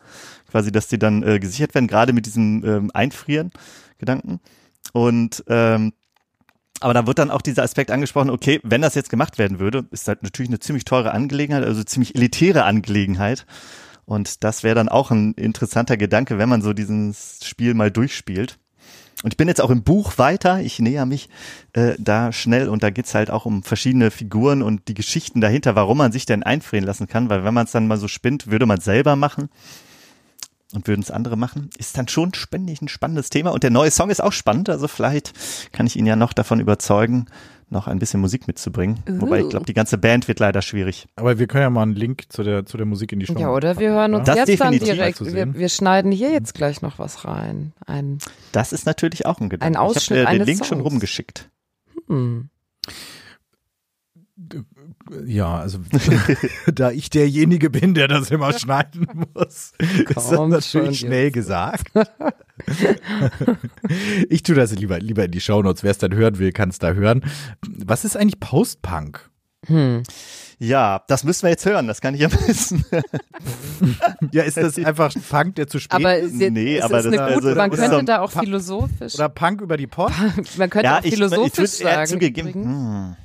Quasi, 0.50 0.72
dass 0.72 0.88
die 0.88 0.98
dann 0.98 1.22
äh, 1.22 1.38
gesichert 1.38 1.74
werden, 1.74 1.86
gerade 1.86 2.12
mit 2.12 2.26
diesem 2.26 2.64
ähm, 2.64 2.90
Einfrieren 2.92 3.50
Gedanken. 3.98 4.40
Und 4.92 5.44
ähm, 5.48 5.92
aber 6.80 6.92
da 6.92 7.06
wird 7.06 7.18
dann 7.18 7.30
auch 7.30 7.40
dieser 7.40 7.62
Aspekt 7.62 7.90
angesprochen, 7.90 8.28
okay, 8.28 8.60
wenn 8.62 8.82
das 8.82 8.94
jetzt 8.94 9.08
gemacht 9.08 9.38
werden 9.38 9.58
würde, 9.58 9.86
ist 9.90 10.06
das 10.08 10.18
natürlich 10.20 10.50
eine 10.50 10.58
ziemlich 10.58 10.84
teure 10.84 11.12
Angelegenheit, 11.12 11.64
also 11.64 11.82
ziemlich 11.82 12.14
elitäre 12.14 12.64
Angelegenheit. 12.64 13.46
Und 14.06 14.44
das 14.44 14.62
wäre 14.62 14.75
dann 14.75 14.88
auch 14.88 15.11
ein 15.11 15.32
interessanter 15.34 15.96
Gedanke, 15.96 16.38
wenn 16.38 16.49
man 16.49 16.62
so 16.62 16.73
dieses 16.73 17.40
Spiel 17.44 17.75
mal 17.75 17.90
durchspielt. 17.90 18.58
Und 19.23 19.32
ich 19.32 19.38
bin 19.38 19.49
jetzt 19.49 19.62
auch 19.62 19.70
im 19.70 19.82
Buch 19.82 20.18
weiter, 20.18 20.61
ich 20.61 20.78
näher 20.80 21.06
mich 21.06 21.30
äh, 21.73 21.94
da 21.99 22.30
schnell. 22.30 22.68
Und 22.68 22.82
da 22.82 22.90
geht's 22.90 23.14
halt 23.14 23.30
auch 23.30 23.46
um 23.46 23.62
verschiedene 23.62 24.11
Figuren 24.11 24.62
und 24.62 24.88
die 24.88 24.94
Geschichten 24.94 25.40
dahinter, 25.40 25.75
warum 25.75 25.99
man 25.99 26.12
sich 26.12 26.26
denn 26.26 26.42
einfrieren 26.42 26.84
lassen 26.84 27.06
kann, 27.06 27.30
weil 27.30 27.44
wenn 27.44 27.54
man 27.54 27.64
es 27.64 27.73
dann 27.73 27.87
mal 27.87 27.96
so 27.96 28.08
spinnt, 28.08 28.50
würde 28.50 28.66
man 28.66 28.80
selber 28.80 29.16
machen 29.16 29.49
und 30.75 30.88
würden 30.88 31.00
es 31.00 31.11
andere 31.11 31.37
machen, 31.37 31.70
ist 31.78 31.96
dann 31.96 32.08
schon 32.08 32.34
ständig 32.34 32.82
ein 32.82 32.88
spannendes 32.88 33.30
Thema. 33.30 33.52
Und 33.52 33.62
der 33.62 33.70
neue 33.70 33.90
Song 33.90 34.11
ist 34.11 34.23
auch 34.23 34.32
spannend, 34.32 34.68
also 34.68 34.88
vielleicht 34.88 35.32
kann 35.73 35.87
ich 35.87 35.96
ihn 35.96 36.06
ja 36.06 36.16
noch 36.16 36.34
davon 36.34 36.61
überzeugen, 36.61 37.26
noch 37.71 37.87
ein 37.87 37.99
bisschen 37.99 38.21
Musik 38.21 38.47
mitzubringen. 38.47 39.02
Uh. 39.09 39.23
Wobei 39.23 39.40
ich 39.40 39.49
glaube, 39.49 39.66
die 39.66 39.75
ganze 39.75 39.99
Band 39.99 40.28
wird 40.28 40.40
leider 40.40 40.62
schwierig. 40.62 41.06
Aber 41.16 41.38
wir 41.38 41.47
können 41.47 41.62
ja 41.62 41.71
mal 41.71 41.83
einen 41.83 41.94
Link 41.94 42.25
zu 42.28 42.42
der, 42.42 42.66
zu 42.66 42.76
der 42.76 42.87
Musik 42.87 43.12
in 43.12 43.21
die 43.21 43.26
Show 43.26 43.38
Ja, 43.38 43.50
oder 43.50 43.78
wir 43.78 43.90
hören 43.90 44.14
uns 44.14 44.26
das 44.26 44.37
jetzt 44.37 44.61
dann 44.61 44.78
direkt. 44.78 45.25
Wir, 45.25 45.54
wir, 45.54 45.68
schneiden 45.68 46.12
hier 46.12 46.30
jetzt 46.30 46.54
gleich 46.54 46.83
noch 46.83 46.99
was 46.99 47.25
rein. 47.25 47.73
Ein, 47.87 48.18
das 48.52 48.73
ist 48.73 48.87
natürlich 48.87 49.26
auch 49.26 49.40
ein 49.40 49.49
Gedanke. 49.49 49.66
Ein 49.66 49.76
Ausschnitt 49.76 50.21
ich 50.21 50.26
habe 50.26 50.37
äh, 50.37 50.38
den 50.38 50.47
Link 50.47 50.59
Songs. 50.59 50.68
schon 50.68 50.80
rumgeschickt. 50.80 51.50
Hm. 52.09 52.49
Ja, 55.26 55.58
also 55.58 55.78
da 56.74 56.90
ich 56.90 57.10
derjenige 57.10 57.70
bin, 57.70 57.94
der 57.94 58.08
das 58.08 58.30
immer 58.30 58.52
schneiden 58.58 59.06
muss, 59.34 59.72
ist 59.78 60.16
das 60.16 60.30
natürlich 60.30 61.00
schnell 61.00 61.24
jetzt. 61.24 61.34
gesagt. 61.34 61.92
ich 64.30 64.42
tue 64.42 64.54
das 64.54 64.72
lieber, 64.72 64.98
lieber 64.98 65.24
in 65.24 65.30
die 65.30 65.40
Shownotes. 65.40 65.82
Wer 65.82 65.90
es 65.90 65.98
dann 65.98 66.14
hören 66.14 66.38
will, 66.38 66.52
kann 66.52 66.70
es 66.70 66.78
da 66.78 66.92
hören. 66.92 67.24
Was 67.84 68.04
ist 68.04 68.16
eigentlich 68.16 68.40
Post-Punk? 68.40 69.30
Hm. 69.66 70.02
Ja, 70.58 71.02
das 71.08 71.24
müssen 71.24 71.42
wir 71.42 71.50
jetzt 71.50 71.66
hören, 71.66 71.86
das 71.86 72.00
kann 72.00 72.14
ich 72.14 72.24
am 72.24 72.30
besten. 72.30 72.84
ja, 74.30 74.44
ist 74.44 74.56
das 74.56 74.78
einfach 74.78 75.12
Punk, 75.28 75.56
der 75.56 75.66
zu 75.66 75.78
spät 75.78 75.94
aber 75.94 76.16
ist? 76.16 76.34
Nee, 76.34 76.80
aber 76.80 77.02
das, 77.02 77.06
gute, 77.06 77.22
also, 77.22 77.54
man 77.54 77.70
könnte 77.70 77.96
so 77.96 78.02
da 78.02 78.20
auch 78.20 78.30
philosophisch. 78.30 79.14
Oder 79.14 79.28
Punk 79.28 79.60
über 79.60 79.76
die 79.76 79.86
Post? 79.86 80.14
Man 80.56 80.70
könnte 80.70 80.86
ja, 80.86 80.98
auch 80.98 81.02
philosophisch 81.02 81.74
ich, 81.74 81.80
ich 81.80 81.86
sagen. 81.86 82.06
Zugegeben. 82.06 83.16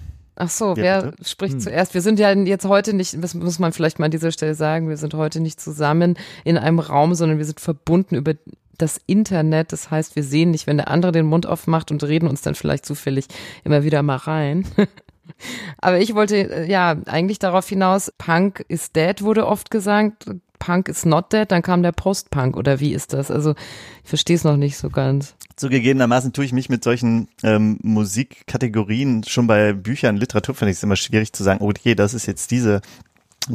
Ach 0.41 0.50
so, 0.50 0.77
wer, 0.77 1.03
wer 1.03 1.25
spricht 1.25 1.55
hm. 1.55 1.60
zuerst? 1.60 1.93
Wir 1.93 2.01
sind 2.01 2.17
ja 2.17 2.31
jetzt 2.31 2.65
heute 2.65 2.93
nicht, 2.93 3.22
das 3.22 3.34
muss 3.34 3.60
man 3.60 3.74
vielleicht 3.74 4.00
mal 4.00 4.05
an 4.05 4.12
dieser 4.12 4.31
Stelle 4.31 4.55
sagen, 4.55 4.88
wir 4.88 4.96
sind 4.96 5.13
heute 5.13 5.41
nicht 5.41 5.60
zusammen 5.60 6.17
in 6.46 6.58
einem 6.58 6.79
Raum, 6.79 7.13
sondern 7.13 7.38
wir 7.38 7.46
sind 7.46 7.60
verbunden 7.60 8.15
über 8.15 8.34
das 8.77 9.01
Internet. 9.05 9.74
Das 9.74 9.91
heißt, 9.91 10.15
wir 10.15 10.24
sehen 10.24 10.51
nicht, 10.51 10.65
wenn 10.65 10.77
der 10.77 10.88
andere 10.88 11.12
den 11.12 11.25
Mund 11.25 11.46
aufmacht 11.46 11.91
und 11.91 12.05
reden 12.05 12.29
uns 12.29 12.41
dann 12.41 12.55
vielleicht 12.55 12.86
zufällig 12.86 13.27
immer 13.65 13.84
wieder 13.84 14.01
mal 14.01 14.15
rein. 14.15 14.65
Aber 15.77 16.00
ich 16.00 16.15
wollte 16.15 16.38
äh, 16.38 16.72
ja 16.72 16.96
eigentlich 17.05 17.39
darauf 17.39 17.67
hinaus, 17.67 18.12
Punk 18.17 18.63
is 18.69 18.93
dead 18.93 19.22
wurde 19.22 19.46
oft 19.46 19.69
gesagt, 19.69 20.25
Punk 20.59 20.89
is 20.89 21.05
not 21.05 21.31
dead, 21.33 21.51
dann 21.51 21.61
kam 21.61 21.81
der 21.81 21.91
Post-Punk 21.91 22.55
oder 22.57 22.79
wie 22.79 22.93
ist 22.93 23.13
das? 23.13 23.31
Also 23.31 23.55
ich 24.03 24.09
verstehe 24.09 24.35
es 24.35 24.43
noch 24.43 24.57
nicht 24.57 24.77
so 24.77 24.89
ganz. 24.89 25.35
Zugegebenermaßen 25.55 26.33
tue 26.33 26.45
ich 26.45 26.53
mich 26.53 26.69
mit 26.69 26.83
solchen 26.83 27.27
ähm, 27.43 27.79
Musikkategorien 27.81 29.23
schon 29.23 29.47
bei 29.47 29.73
Büchern, 29.73 30.17
Literatur 30.17 30.55
finde 30.55 30.71
ich 30.71 30.77
es 30.77 30.83
immer 30.83 30.95
schwierig 30.95 31.33
zu 31.33 31.43
sagen, 31.43 31.61
oh 31.61 31.69
okay, 31.69 31.95
das 31.95 32.13
ist 32.13 32.25
jetzt 32.25 32.51
diese 32.51 32.81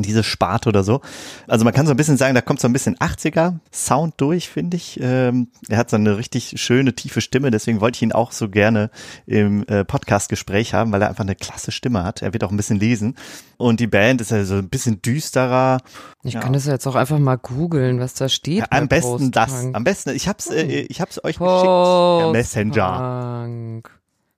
diese 0.02 0.22
Sparte 0.22 0.68
oder 0.68 0.84
so. 0.84 1.00
Also 1.46 1.64
man 1.64 1.74
kann 1.74 1.86
so 1.86 1.92
ein 1.92 1.96
bisschen 1.96 2.16
sagen, 2.16 2.34
da 2.34 2.40
kommt 2.40 2.60
so 2.60 2.68
ein 2.68 2.72
bisschen 2.72 2.96
80er 2.96 3.58
Sound 3.72 4.14
durch, 4.18 4.48
finde 4.48 4.76
ich. 4.76 4.98
Ähm, 5.00 5.48
er 5.68 5.78
hat 5.78 5.90
so 5.90 5.96
eine 5.96 6.16
richtig 6.16 6.54
schöne, 6.56 6.94
tiefe 6.94 7.20
Stimme, 7.20 7.50
deswegen 7.50 7.80
wollte 7.80 7.96
ich 7.96 8.02
ihn 8.02 8.12
auch 8.12 8.32
so 8.32 8.48
gerne 8.48 8.90
im 9.26 9.66
äh, 9.66 9.84
Podcast-Gespräch 9.84 10.74
haben, 10.74 10.92
weil 10.92 11.02
er 11.02 11.08
einfach 11.08 11.24
eine 11.24 11.36
klasse 11.36 11.72
Stimme 11.72 12.04
hat. 12.04 12.22
Er 12.22 12.32
wird 12.32 12.44
auch 12.44 12.50
ein 12.50 12.56
bisschen 12.56 12.78
lesen. 12.78 13.16
Und 13.56 13.80
die 13.80 13.86
Band 13.86 14.20
ist 14.20 14.30
ja 14.30 14.44
so 14.44 14.56
ein 14.56 14.68
bisschen 14.68 15.00
düsterer. 15.02 15.78
Ich 16.22 16.34
ja. 16.34 16.40
kann 16.40 16.52
das 16.52 16.66
jetzt 16.66 16.86
auch 16.86 16.96
einfach 16.96 17.18
mal 17.18 17.36
googeln, 17.36 18.00
was 18.00 18.14
da 18.14 18.28
steht. 18.28 18.58
Ja, 18.58 18.66
am 18.70 18.88
besten 18.88 19.30
das. 19.30 19.66
Am 19.72 19.84
besten, 19.84 20.10
ich 20.10 20.28
hab's, 20.28 20.50
äh, 20.50 20.62
ich 20.64 21.00
hab's 21.00 21.22
euch 21.22 21.38
geschickt. 21.38 21.64
Der 21.66 22.30
Messenger. 22.32 23.48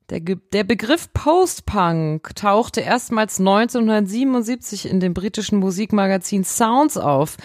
Der, 0.08 0.20
der 0.20 0.62
Begriff 0.62 1.12
Post-Punk 1.12 2.36
tauchte 2.36 2.80
erstmals 2.80 3.40
1977 3.40 4.88
in 4.88 5.00
dem 5.00 5.14
britischen 5.14 5.58
Musikmagazin 5.58 6.44
Sounds 6.44 6.96
auf. 6.96 7.36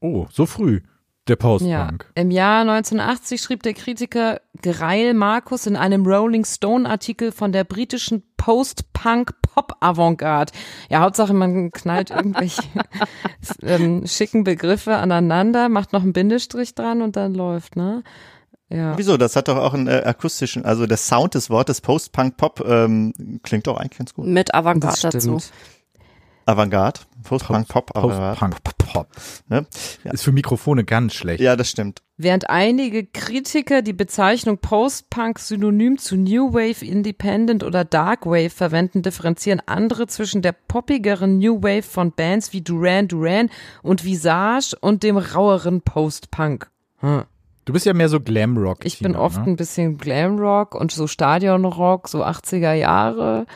Oh, 0.00 0.26
so 0.30 0.44
früh. 0.44 0.82
Der 1.26 1.36
Post-Punk. 1.36 2.12
Ja. 2.16 2.22
Im 2.22 2.30
Jahr 2.30 2.60
1980 2.62 3.40
schrieb 3.40 3.62
der 3.62 3.72
Kritiker 3.72 4.42
Greil 4.62 5.14
Markus 5.14 5.66
in 5.66 5.76
einem 5.76 6.04
Rolling 6.04 6.44
Stone-Artikel 6.44 7.32
von 7.32 7.52
der 7.52 7.64
britischen 7.64 8.24
Post-Punk-Pop-Avantgarde. 8.36 10.52
Ja, 10.90 11.00
Hauptsache 11.00 11.32
man 11.32 11.70
knallt 11.70 12.10
irgendwelche 12.16 12.60
ähm, 13.62 14.06
schicken 14.06 14.44
Begriffe 14.44 14.96
aneinander, 14.96 15.70
macht 15.70 15.94
noch 15.94 16.02
einen 16.02 16.12
Bindestrich 16.12 16.74
dran 16.74 17.00
und 17.00 17.16
dann 17.16 17.32
läuft, 17.34 17.76
ne? 17.76 18.02
Ja. 18.70 18.96
Wieso? 18.96 19.16
Das 19.16 19.34
hat 19.36 19.48
doch 19.48 19.56
auch 19.56 19.74
einen 19.74 19.88
äh, 19.88 20.02
akustischen, 20.04 20.64
also 20.64 20.86
der 20.86 20.96
Sound 20.96 21.34
des 21.34 21.50
Wortes 21.50 21.80
Post-Punk-Pop 21.80 22.64
ähm, 22.66 23.12
klingt 23.42 23.66
doch 23.66 23.76
eigentlich 23.76 23.98
ganz 23.98 24.14
gut. 24.14 24.26
Mit 24.26 24.54
Avantgarde 24.54 25.10
dazu. 25.10 25.38
Avantgarde, 26.46 27.00
Post-Punk-Pop, 27.24 27.92
Post-Punk-Pop. 27.92 29.08
Ne? 29.48 29.66
Ja. 30.04 30.12
Ist 30.12 30.22
für 30.22 30.32
Mikrofone 30.32 30.84
ganz 30.84 31.14
schlecht. 31.14 31.40
Ja, 31.40 31.56
das 31.56 31.70
stimmt. 31.70 32.02
Während 32.16 32.50
einige 32.50 33.06
Kritiker 33.06 33.82
die 33.82 33.92
Bezeichnung 33.92 34.58
Post-Punk 34.58 35.38
synonym 35.38 35.98
zu 35.98 36.16
New 36.16 36.52
Wave, 36.52 36.84
Independent 36.84 37.62
oder 37.64 37.84
Dark 37.84 38.26
Wave 38.26 38.50
verwenden, 38.50 39.02
differenzieren 39.02 39.62
andere 39.66 40.06
zwischen 40.06 40.42
der 40.42 40.52
poppigeren 40.52 41.38
New 41.38 41.62
Wave 41.62 41.82
von 41.82 42.12
Bands 42.12 42.52
wie 42.52 42.62
Duran 42.62 43.08
Duran 43.08 43.48
und 43.82 44.04
Visage 44.04 44.76
und 44.80 45.02
dem 45.02 45.18
raueren 45.18 45.82
Post-Punk. 45.82 46.70
Hm. 46.98 47.24
Du 47.64 47.72
bist 47.72 47.86
ja 47.86 47.92
mehr 47.94 48.08
so 48.08 48.20
Glamrock. 48.20 48.84
Ich 48.84 49.00
bin 49.00 49.14
oft 49.14 49.38
ne? 49.38 49.52
ein 49.52 49.56
bisschen 49.56 49.98
Glamrock 49.98 50.74
und 50.74 50.92
so 50.92 51.06
Stadionrock, 51.06 52.08
so 52.08 52.24
80er 52.24 52.72
Jahre. 52.72 53.46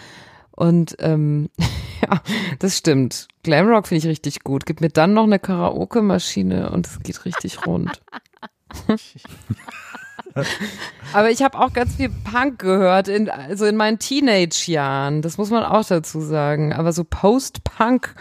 Und 0.51 0.97
ähm, 1.01 1.51
ja, 2.03 2.21
das 2.59 2.77
stimmt. 2.77 3.29
Glamrock 3.43 3.89
finde 3.89 3.99
ich 4.01 4.07
richtig 4.07 4.45
gut. 4.45 4.67
Gib 4.67 4.81
mir 4.81 4.91
dann 4.91 5.15
noch 5.15 5.25
eine 5.25 5.39
Karaoke-Maschine 5.39 6.71
und 6.71 6.87
es 6.87 7.01
geht 7.01 7.25
richtig 7.25 7.67
rund. 7.67 8.03
Aber 11.13 11.31
ich 11.31 11.43
habe 11.43 11.59
auch 11.59 11.73
ganz 11.73 11.95
viel 11.97 12.11
Punk 12.11 12.59
gehört, 12.59 13.09
in, 13.09 13.31
also 13.31 13.67
in 13.67 13.77
meinen 13.77 13.99
Teenage-Jahren. 13.99 15.23
Das 15.23 15.39
muss 15.39 15.51
man 15.51 15.65
auch 15.65 15.85
dazu 15.85 16.21
sagen. 16.21 16.73
Aber 16.73 16.93
so 16.93 17.05
Post-Punk, 17.05 18.15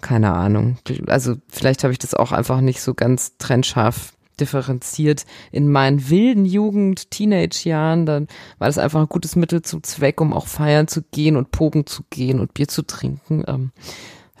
keine 0.00 0.32
Ahnung. 0.32 0.78
Also 1.06 1.34
vielleicht 1.48 1.82
habe 1.84 1.92
ich 1.92 1.98
das 1.98 2.14
auch 2.14 2.32
einfach 2.32 2.60
nicht 2.60 2.80
so 2.80 2.94
ganz 2.94 3.36
trennscharf 3.38 4.15
differenziert 4.40 5.24
in 5.52 5.70
meinen 5.70 6.08
wilden 6.08 6.44
Jugend, 6.44 7.10
Teenage-Jahren, 7.10 8.06
dann 8.06 8.28
war 8.58 8.68
das 8.68 8.78
einfach 8.78 9.00
ein 9.00 9.08
gutes 9.08 9.36
Mittel 9.36 9.62
zum 9.62 9.82
Zweck, 9.82 10.20
um 10.20 10.32
auch 10.32 10.46
feiern 10.46 10.88
zu 10.88 11.02
gehen 11.02 11.36
und 11.36 11.50
pogen 11.50 11.86
zu 11.86 12.02
gehen 12.10 12.40
und 12.40 12.54
Bier 12.54 12.68
zu 12.68 12.82
trinken. 12.82 13.44
Ähm, 13.46 13.72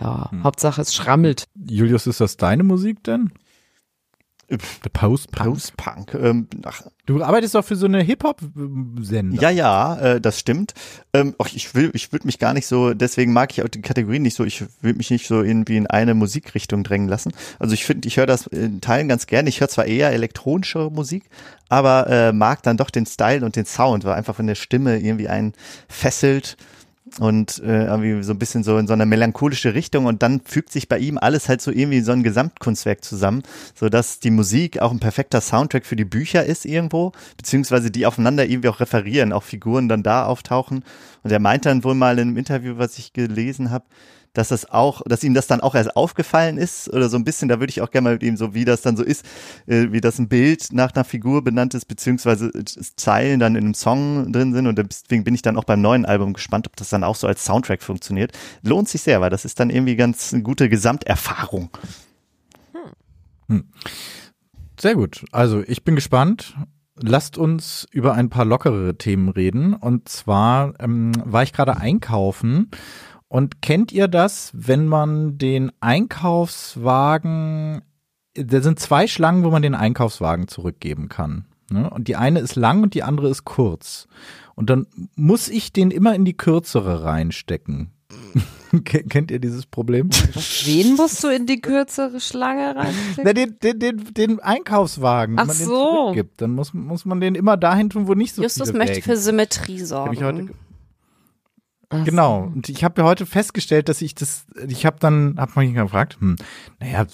ja, 0.00 0.30
hm. 0.30 0.44
Hauptsache 0.44 0.82
es 0.82 0.94
schrammelt. 0.94 1.48
Julius, 1.54 2.06
ist 2.06 2.20
das 2.20 2.36
deine 2.36 2.62
Musik 2.62 3.02
denn? 3.04 3.32
Post-Punk. 4.92 5.32
Post-Punk. 5.32 6.14
Ähm, 6.14 6.48
du 7.06 7.22
arbeitest 7.22 7.54
doch 7.54 7.64
für 7.64 7.74
so 7.74 7.86
eine 7.86 8.02
Hip-Hop-Sender. 8.02 9.42
Ja, 9.42 9.50
ja, 9.50 9.96
äh, 9.96 10.20
das 10.20 10.38
stimmt. 10.38 10.74
Ähm, 11.12 11.34
auch 11.38 11.48
ich 11.52 11.74
will, 11.74 11.90
ich 11.94 12.12
würde 12.12 12.26
mich 12.26 12.38
gar 12.38 12.54
nicht 12.54 12.66
so, 12.66 12.94
deswegen 12.94 13.32
mag 13.32 13.52
ich 13.52 13.62
auch 13.62 13.68
die 13.68 13.82
Kategorien 13.82 14.22
nicht 14.22 14.36
so, 14.36 14.44
ich 14.44 14.64
will 14.80 14.94
mich 14.94 15.10
nicht 15.10 15.26
so 15.26 15.42
irgendwie 15.42 15.76
in 15.76 15.88
eine 15.88 16.14
Musikrichtung 16.14 16.84
drängen 16.84 17.08
lassen. 17.08 17.32
Also 17.58 17.74
ich 17.74 17.84
finde, 17.84 18.06
ich 18.06 18.16
höre 18.18 18.26
das 18.26 18.46
in 18.46 18.80
Teilen 18.80 19.08
ganz 19.08 19.26
gerne. 19.26 19.48
Ich 19.48 19.60
höre 19.60 19.68
zwar 19.68 19.86
eher 19.86 20.12
elektronische 20.12 20.90
Musik, 20.90 21.24
aber 21.68 22.06
äh, 22.08 22.32
mag 22.32 22.62
dann 22.62 22.76
doch 22.76 22.90
den 22.90 23.06
Style 23.06 23.44
und 23.44 23.56
den 23.56 23.66
Sound, 23.66 24.04
weil 24.04 24.14
einfach 24.14 24.36
von 24.36 24.46
der 24.46 24.54
Stimme 24.54 24.98
irgendwie 24.98 25.28
einen 25.28 25.54
fesselt 25.88 26.56
und 27.20 27.62
äh, 27.62 27.84
irgendwie 27.84 28.22
so 28.22 28.32
ein 28.32 28.38
bisschen 28.38 28.64
so 28.64 28.76
in 28.78 28.86
so 28.86 28.92
eine 28.92 29.06
melancholische 29.06 29.74
Richtung. 29.74 30.06
Und 30.06 30.22
dann 30.22 30.40
fügt 30.40 30.72
sich 30.72 30.88
bei 30.88 30.98
ihm 30.98 31.18
alles 31.18 31.48
halt 31.48 31.60
so 31.62 31.70
irgendwie 31.70 32.00
so 32.00 32.12
ein 32.12 32.22
Gesamtkunstwerk 32.22 33.04
zusammen, 33.04 33.42
so 33.74 33.88
dass 33.88 34.18
die 34.18 34.30
Musik 34.30 34.80
auch 34.80 34.90
ein 34.90 35.00
perfekter 35.00 35.40
Soundtrack 35.40 35.86
für 35.86 35.96
die 35.96 36.04
Bücher 36.04 36.44
ist 36.44 36.64
irgendwo, 36.64 37.12
beziehungsweise 37.36 37.90
die 37.90 38.06
aufeinander 38.06 38.46
irgendwie 38.46 38.68
auch 38.68 38.80
referieren, 38.80 39.32
auch 39.32 39.44
Figuren 39.44 39.88
dann 39.88 40.02
da 40.02 40.26
auftauchen. 40.26 40.84
Und 41.22 41.30
er 41.30 41.40
meint 41.40 41.66
dann 41.66 41.84
wohl 41.84 41.94
mal 41.94 42.18
in 42.18 42.28
einem 42.28 42.36
Interview, 42.36 42.74
was 42.76 42.98
ich 42.98 43.12
gelesen 43.12 43.70
habe, 43.70 43.84
dass 44.36 44.48
das 44.48 44.70
auch, 44.70 45.02
dass 45.06 45.24
ihm 45.24 45.34
das 45.34 45.46
dann 45.46 45.60
auch 45.60 45.74
erst 45.74 45.96
aufgefallen 45.96 46.58
ist 46.58 46.92
oder 46.92 47.08
so 47.08 47.16
ein 47.16 47.24
bisschen, 47.24 47.48
da 47.48 47.60
würde 47.60 47.70
ich 47.70 47.80
auch 47.80 47.90
gerne 47.90 48.04
mal 48.04 48.12
mit 48.14 48.22
ihm 48.22 48.36
so, 48.36 48.54
wie 48.54 48.64
das 48.64 48.82
dann 48.82 48.96
so 48.96 49.02
ist, 49.02 49.24
äh, 49.66 49.92
wie 49.92 50.00
das 50.00 50.18
ein 50.18 50.28
Bild 50.28 50.72
nach 50.72 50.94
einer 50.94 51.04
Figur 51.04 51.42
benannt 51.42 51.74
ist, 51.74 51.86
beziehungsweise 51.86 52.50
Zeilen 52.96 53.40
dann 53.40 53.56
in 53.56 53.64
einem 53.64 53.74
Song 53.74 54.32
drin 54.32 54.52
sind 54.52 54.66
und 54.66 54.78
deswegen 54.78 55.24
bin 55.24 55.34
ich 55.34 55.42
dann 55.42 55.56
auch 55.56 55.64
beim 55.64 55.80
neuen 55.80 56.04
Album 56.04 56.34
gespannt, 56.34 56.66
ob 56.66 56.76
das 56.76 56.90
dann 56.90 57.04
auch 57.04 57.16
so 57.16 57.26
als 57.26 57.44
Soundtrack 57.44 57.82
funktioniert. 57.82 58.32
Lohnt 58.62 58.88
sich 58.88 59.02
sehr, 59.02 59.20
weil 59.20 59.30
das 59.30 59.44
ist 59.44 59.58
dann 59.60 59.70
irgendwie 59.70 59.96
ganz 59.96 60.34
eine 60.34 60.42
gute 60.42 60.68
Gesamterfahrung. 60.68 61.70
Hm. 62.72 62.90
Hm. 63.48 63.64
Sehr 64.78 64.94
gut. 64.94 65.24
Also 65.32 65.62
ich 65.66 65.84
bin 65.84 65.94
gespannt. 65.94 66.56
Lasst 66.98 67.36
uns 67.36 67.86
über 67.90 68.14
ein 68.14 68.30
paar 68.30 68.46
lockerere 68.46 68.96
Themen 68.96 69.28
reden. 69.28 69.74
Und 69.74 70.08
zwar 70.08 70.72
ähm, 70.80 71.12
war 71.24 71.42
ich 71.42 71.52
gerade 71.52 71.76
einkaufen. 71.76 72.70
Und 73.28 73.60
kennt 73.60 73.92
ihr 73.92 74.08
das, 74.08 74.52
wenn 74.54 74.86
man 74.86 75.38
den 75.38 75.72
Einkaufswagen, 75.80 77.82
da 78.34 78.60
sind 78.60 78.78
zwei 78.78 79.06
Schlangen, 79.06 79.44
wo 79.44 79.50
man 79.50 79.62
den 79.62 79.74
Einkaufswagen 79.74 80.48
zurückgeben 80.48 81.08
kann. 81.08 81.46
Ne? 81.70 81.90
Und 81.90 82.08
die 82.08 82.16
eine 82.16 82.40
ist 82.40 82.54
lang 82.54 82.82
und 82.82 82.94
die 82.94 83.02
andere 83.02 83.28
ist 83.28 83.44
kurz. 83.44 84.06
Und 84.54 84.70
dann 84.70 84.86
muss 85.16 85.48
ich 85.48 85.72
den 85.72 85.90
immer 85.90 86.14
in 86.14 86.24
die 86.24 86.36
kürzere 86.36 87.04
reinstecken. 87.04 87.90
Kennt 88.84 89.30
ihr 89.30 89.40
dieses 89.40 89.66
Problem? 89.66 90.10
Wen 90.64 90.94
musst 90.94 91.22
du 91.24 91.28
in 91.28 91.46
die 91.46 91.60
kürzere 91.60 92.20
Schlange 92.20 92.76
reinstecken? 92.76 93.24
Na, 93.24 93.32
den, 93.32 93.58
den, 93.60 93.78
den, 93.78 94.14
den 94.14 94.40
Einkaufswagen. 94.40 95.38
Ach 95.38 95.42
wenn 95.42 95.48
man 95.48 95.56
so. 95.56 95.64
den 95.64 95.94
zurückgibt, 95.94 96.40
dann 96.40 96.52
muss, 96.52 96.74
muss 96.74 97.04
man 97.04 97.20
den 97.20 97.34
immer 97.34 97.56
dahin 97.56 97.90
tun, 97.90 98.06
wo 98.06 98.14
nicht 98.14 98.34
so 98.34 98.42
Justus 98.42 98.68
viele 98.68 98.78
möchte 98.78 99.02
für 99.02 99.16
Symmetrie 99.16 99.80
sorgen. 99.80 100.50
Ach 101.88 102.04
genau. 102.04 102.50
Und 102.54 102.68
ich 102.68 102.82
habe 102.82 103.00
ja 103.00 103.06
heute 103.06 103.26
festgestellt, 103.26 103.88
dass 103.88 104.02
ich 104.02 104.14
das, 104.14 104.46
ich 104.66 104.84
habe 104.84 104.96
dann, 104.98 105.36
hab 105.38 105.54
mich 105.56 105.72
gefragt, 105.72 106.16
hm, 106.18 106.36
naja, 106.80 107.06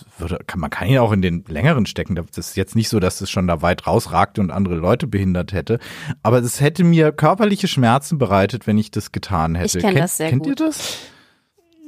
kann, 0.47 0.61
man 0.61 0.71
kann 0.71 0.89
ihn 0.89 0.99
auch 0.99 1.13
in 1.13 1.21
den 1.21 1.45
längeren 1.47 1.85
stecken. 1.85 2.15
Das 2.15 2.27
ist 2.39 2.57
jetzt 2.57 2.75
nicht 2.75 2.89
so, 2.89 2.99
dass 2.99 3.21
es 3.21 3.31
schon 3.31 3.47
da 3.47 3.61
weit 3.61 3.87
rausragte 3.87 4.41
und 4.41 4.51
andere 4.51 4.77
Leute 4.77 5.07
behindert 5.07 5.53
hätte. 5.53 5.79
Aber 6.23 6.39
es 6.39 6.61
hätte 6.61 6.85
mir 6.85 7.13
körperliche 7.13 7.69
Schmerzen 7.69 8.17
bereitet, 8.17 8.67
wenn 8.67 8.79
ich 8.79 8.91
das 8.91 9.13
getan 9.13 9.55
hätte. 9.55 9.79
Ich 9.79 9.85
kenne 9.85 10.01
das 10.01 10.17
sehr 10.17 10.31
kennt 10.31 10.45
gut. 10.45 10.57
Kennt 10.57 10.61
ihr 10.61 10.67
das? 10.67 10.99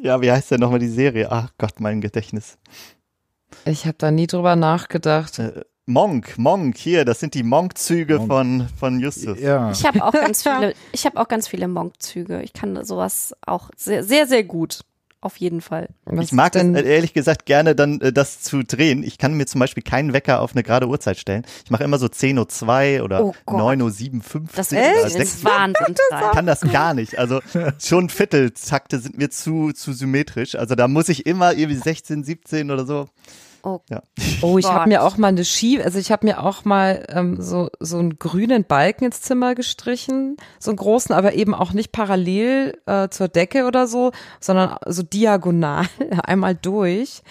Ja, 0.03 0.21
wie 0.21 0.31
heißt 0.31 0.51
denn 0.51 0.61
nochmal 0.61 0.81
die 0.81 0.89
Serie? 0.89 1.33
Ach 1.33 1.51
Gott, 1.57 1.81
mein 1.81 2.03
Gedächtnis. 2.03 2.59
Ich 3.65 3.87
habe 3.87 3.97
da 3.97 4.11
nie 4.11 4.27
drüber 4.27 4.57
nachgedacht. 4.57 5.39
Äh, 5.39 5.63
Monk, 5.87 6.39
Monk, 6.39 6.79
hier, 6.79 7.05
das 7.05 7.21
sind 7.21 7.35
die 7.35 7.43
Monk-Züge 7.43 8.21
von, 8.21 8.69
von 8.79 9.01
Justus. 9.01 9.39
Ja. 9.39 9.71
Ich 9.71 9.85
habe 9.85 10.03
auch 10.03 10.13
ganz 10.13 10.43
viele, 10.45 10.75
ich 10.93 11.05
habe 11.05 11.21
auch 11.21 11.29
ganz 11.29 11.47
viele 11.47 11.69
Monk-Züge. 11.69 12.41
Ich 12.43 12.55
kann 12.55 12.83
sowas 12.85 13.35
auch 13.45 13.71
sehr, 13.77 14.03
sehr, 14.03 14.27
sehr 14.27 14.45
gut. 14.45 14.81
Auf 15.25 15.39
jeden 15.39 15.63
Fall. 15.63 15.89
Was 16.05 16.27
ich 16.27 16.33
mag 16.33 16.53
denn? 16.53 16.77
es 16.77 16.83
ehrlich 16.83 17.15
gesagt 17.15 17.47
gerne 17.47 17.75
dann 17.75 17.99
äh, 18.03 18.13
das 18.13 18.43
zu 18.43 18.63
drehen. 18.63 19.03
Ich 19.03 19.17
kann 19.17 19.33
mir 19.33 19.47
zum 19.47 19.59
Beispiel 19.59 19.83
keinen 19.83 20.13
Wecker 20.13 20.43
auf 20.43 20.53
eine 20.53 20.63
gerade 20.63 20.87
Uhrzeit 20.87 21.17
stellen. 21.19 21.47
Ich 21.65 21.71
mache 21.71 21.83
immer 21.83 21.99
so 21.99 22.09
10.02 22.09 22.99
Uhr 22.99 23.05
oder 23.05 23.25
oh 23.25 23.35
9.57 23.47 24.35
Uhr. 24.35 24.43
Das 24.55 24.71
ist, 24.71 25.19
ist 25.19 25.45
Wahnsinn. 25.45 25.95
Ich 26.11 26.33
kann 26.33 26.45
das 26.45 26.61
gar 26.61 26.93
nicht. 26.93 27.19
Also 27.19 27.41
schon 27.83 28.11
Vierteltakte 28.11 28.99
sind 28.99 29.17
mir 29.17 29.31
zu, 29.31 29.73
zu 29.73 29.95
symmetrisch. 29.95 30.57
Also 30.57 30.75
da 30.75 30.89
muss 30.89 31.09
ich 31.09 31.25
immer 31.25 31.55
irgendwie 31.55 31.81
16, 31.81 32.23
17 32.23 32.71
oder 32.71 32.85
so. 32.85 33.09
Oh, 33.65 33.81
ja. 33.89 34.03
oh 34.43 34.59
ich 34.59 34.67
habe 34.67 34.91
mir 34.91 35.03
auch 35.03 35.17
mal 35.17 35.29
eine 35.29 35.45
Ski, 35.45 35.81
also 35.83 35.99
ich 35.99 36.13
habe 36.13 36.27
mir 36.27 36.43
auch 36.43 36.67
mal 36.67 37.07
ähm, 37.09 37.41
so 37.41 37.71
so 37.81 37.99
einen 37.99 38.19
grünen 38.19 38.65
Balken 38.65 39.07
ins 39.07 39.23
Zimmer 39.23 39.55
gestrichen, 39.55 40.37
so 40.59 40.71
einen 40.71 40.77
großen, 40.77 41.15
aber 41.15 41.33
eben 41.33 41.55
auch 41.55 41.73
nicht 41.73 41.91
parallel 41.91 42.79
äh, 42.85 43.09
zur 43.09 43.29
Decke 43.29 43.65
oder 43.65 43.87
so, 43.87 44.13
sondern 44.39 44.77
so 44.87 45.03
diagonal 45.03 45.87
einmal 46.25 46.55
durch. 46.55 47.23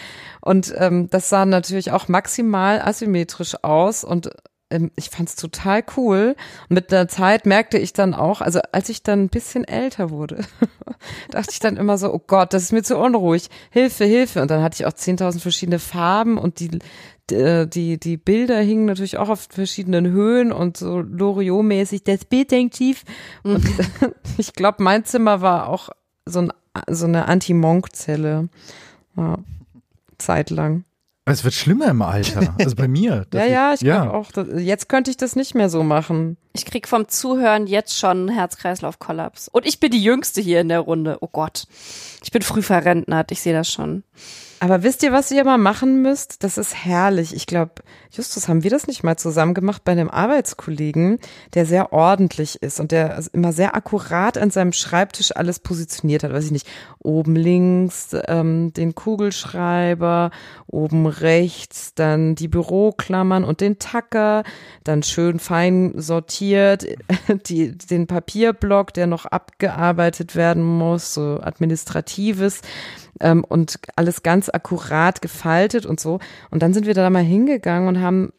Und 0.42 0.74
ähm, 0.76 1.08
das 1.12 1.30
sah 1.30 1.46
natürlich 1.46 1.92
auch 1.92 2.08
maximal 2.08 2.82
asymmetrisch 2.82 3.64
aus 3.64 4.04
und 4.04 4.32
ähm, 4.74 4.92
ich 4.96 5.10
fand 5.10 5.30
es 5.30 5.36
total 5.36 5.84
cool. 5.96 6.36
Und 6.70 6.74
mit 6.74 6.92
der 6.92 7.08
Zeit 7.08 7.46
merkte 7.46 7.78
ich 7.78 7.94
dann 7.94 8.14
auch, 8.14 8.42
also 8.42 8.60
als 8.72 8.90
ich 8.90 9.04
dann 9.04 9.24
ein 9.24 9.30
bisschen 9.30 9.64
älter 9.64 10.10
wurde, 10.10 10.44
dachte 11.32 11.52
ich 11.52 11.60
dann 11.60 11.78
immer 11.78 11.98
so, 11.98 12.14
oh 12.14 12.22
Gott, 12.26 12.54
das 12.54 12.64
ist 12.64 12.72
mir 12.72 12.84
zu 12.84 12.98
unruhig. 12.98 13.50
Hilfe, 13.70 14.06
Hilfe. 14.06 14.42
Und 14.42 14.52
dann 14.52 14.62
hatte 14.62 14.76
ich 14.76 14.86
auch 14.86 14.94
10.000 14.94 15.40
verschiedene 15.40 15.80
Farben 15.80 16.38
und 16.38 16.60
die, 16.60 16.80
äh, 17.34 17.68
die, 17.68 18.00
die 18.00 18.18
Bilder 18.18 18.60
hingen 18.60 18.86
natürlich 18.86 19.18
auch 19.18 19.30
auf 19.30 19.48
verschiedenen 19.50 20.08
Höhen 20.08 20.52
und 20.52 20.78
so 20.78 21.00
Loriot-mäßig, 21.00 22.04
das 22.04 22.26
Bild 22.26 22.52
hängt 22.52 22.74
tief. 22.74 23.04
Und 23.44 23.64
ich 24.38 24.54
glaube, 24.54 24.84
mein 24.84 25.06
Zimmer 25.06 25.42
war 25.42 25.70
auch 25.70 25.90
so, 26.26 26.40
ein, 26.40 26.54
so 26.90 27.06
eine 27.06 27.28
Anti-Monk-Zelle. 27.28 28.50
Ja, 29.16 29.38
zeitlang. 30.18 30.86
Es 31.26 31.46
wird 31.46 31.54
schlimmer 31.54 31.88
im 31.88 32.02
Alter. 32.02 32.54
Also 32.60 32.76
bei 32.76 32.88
mir. 32.88 33.26
ja, 33.34 33.46
ja, 33.46 33.74
ich 33.74 33.82
ja. 33.82 34.12
auch. 34.12 34.32
Jetzt 34.58 34.90
könnte 34.90 35.10
ich 35.10 35.16
das 35.16 35.38
nicht 35.38 35.56
mehr 35.56 35.70
so 35.70 35.82
machen. 35.82 36.38
Ich 36.54 36.66
krieg 36.66 36.88
vom 36.88 37.08
Zuhören 37.08 37.66
jetzt 37.66 37.98
schon 37.98 38.28
Herz-Kreislauf-Kollaps. 38.28 39.48
Und 39.48 39.66
ich 39.66 39.80
bin 39.80 39.92
die 39.92 40.04
Jüngste 40.04 40.42
hier 40.42 40.60
in 40.60 40.68
der 40.68 40.82
Runde. 40.82 41.18
Oh 41.22 41.30
Gott. 41.32 41.66
Ich 42.24 42.32
bin 42.32 42.42
früh 42.42 42.62
verrentnert. 42.62 43.32
Ich 43.32 43.42
sehe 43.42 43.54
das 43.54 43.72
schon. 43.72 44.04
Aber 44.64 44.82
wisst 44.82 45.04
ihr, 45.04 45.12
was 45.12 45.30
ihr 45.30 45.44
mal 45.44 45.58
machen 45.58 46.02
müsst? 46.02 46.42
Das 46.42 46.58
ist 46.58 46.86
herrlich. 46.86 47.36
Ich 47.36 47.48
glaube, 47.48 47.74
Justus, 48.12 48.48
haben 48.48 48.64
wir 48.64 48.70
das 48.70 48.88
nicht 48.88 49.04
mal 49.04 49.18
zusammen 49.18 49.54
gemacht 49.54 49.84
bei 49.84 49.92
einem 49.92 50.10
Arbeitskollegen, 50.10 51.20
der 51.54 51.66
sehr 51.66 51.92
ordentlich 51.92 52.64
ist 52.64 52.80
und 52.80 52.94
der 52.94 53.22
immer 53.34 53.52
sehr 53.52 53.76
akkurat 53.76 54.38
an 54.38 54.52
seinem 54.52 54.72
Schreibtisch 54.72 55.36
alles 55.36 55.60
positioniert 55.60 56.24
hat. 56.24 56.32
Weiß 56.32 56.46
ich 56.46 56.52
nicht, 56.52 56.66
oben 57.00 57.36
links 57.36 58.16
ähm, 58.30 58.72
den 58.72 58.96
Kugelschreiber, 58.96 60.32
oben 60.66 61.08
rechts 61.08 61.94
dann 61.94 62.36
die 62.36 62.48
Büroklammern 62.48 63.44
und 63.44 63.60
den 63.60 63.80
Tacker, 63.80 64.44
dann 64.86 65.04
schön 65.04 65.40
fein 65.40 65.92
sortiert, 65.98 66.86
die, 67.48 67.78
den 67.78 68.08
Papierblock, 68.08 68.94
der 68.94 69.08
noch 69.08 69.26
abgearbeitet 69.26 70.38
werden 70.38 70.64
muss, 70.64 71.14
so 71.14 71.42
administratives 71.42 72.62
ähm, 73.20 73.44
und 73.44 73.80
alles 73.96 74.24
ganz 74.24 74.50
akkurat 74.50 75.22
gefaltet 75.22 75.86
und 75.86 76.00
so. 76.00 76.20
Und 76.50 76.64
dann 76.64 76.74
sind 76.74 76.86
wir 76.86 76.94
da 76.94 77.10
mal 77.10 77.24
hingegangen 77.24 77.88
und 77.88 78.02
haben 78.02 78.34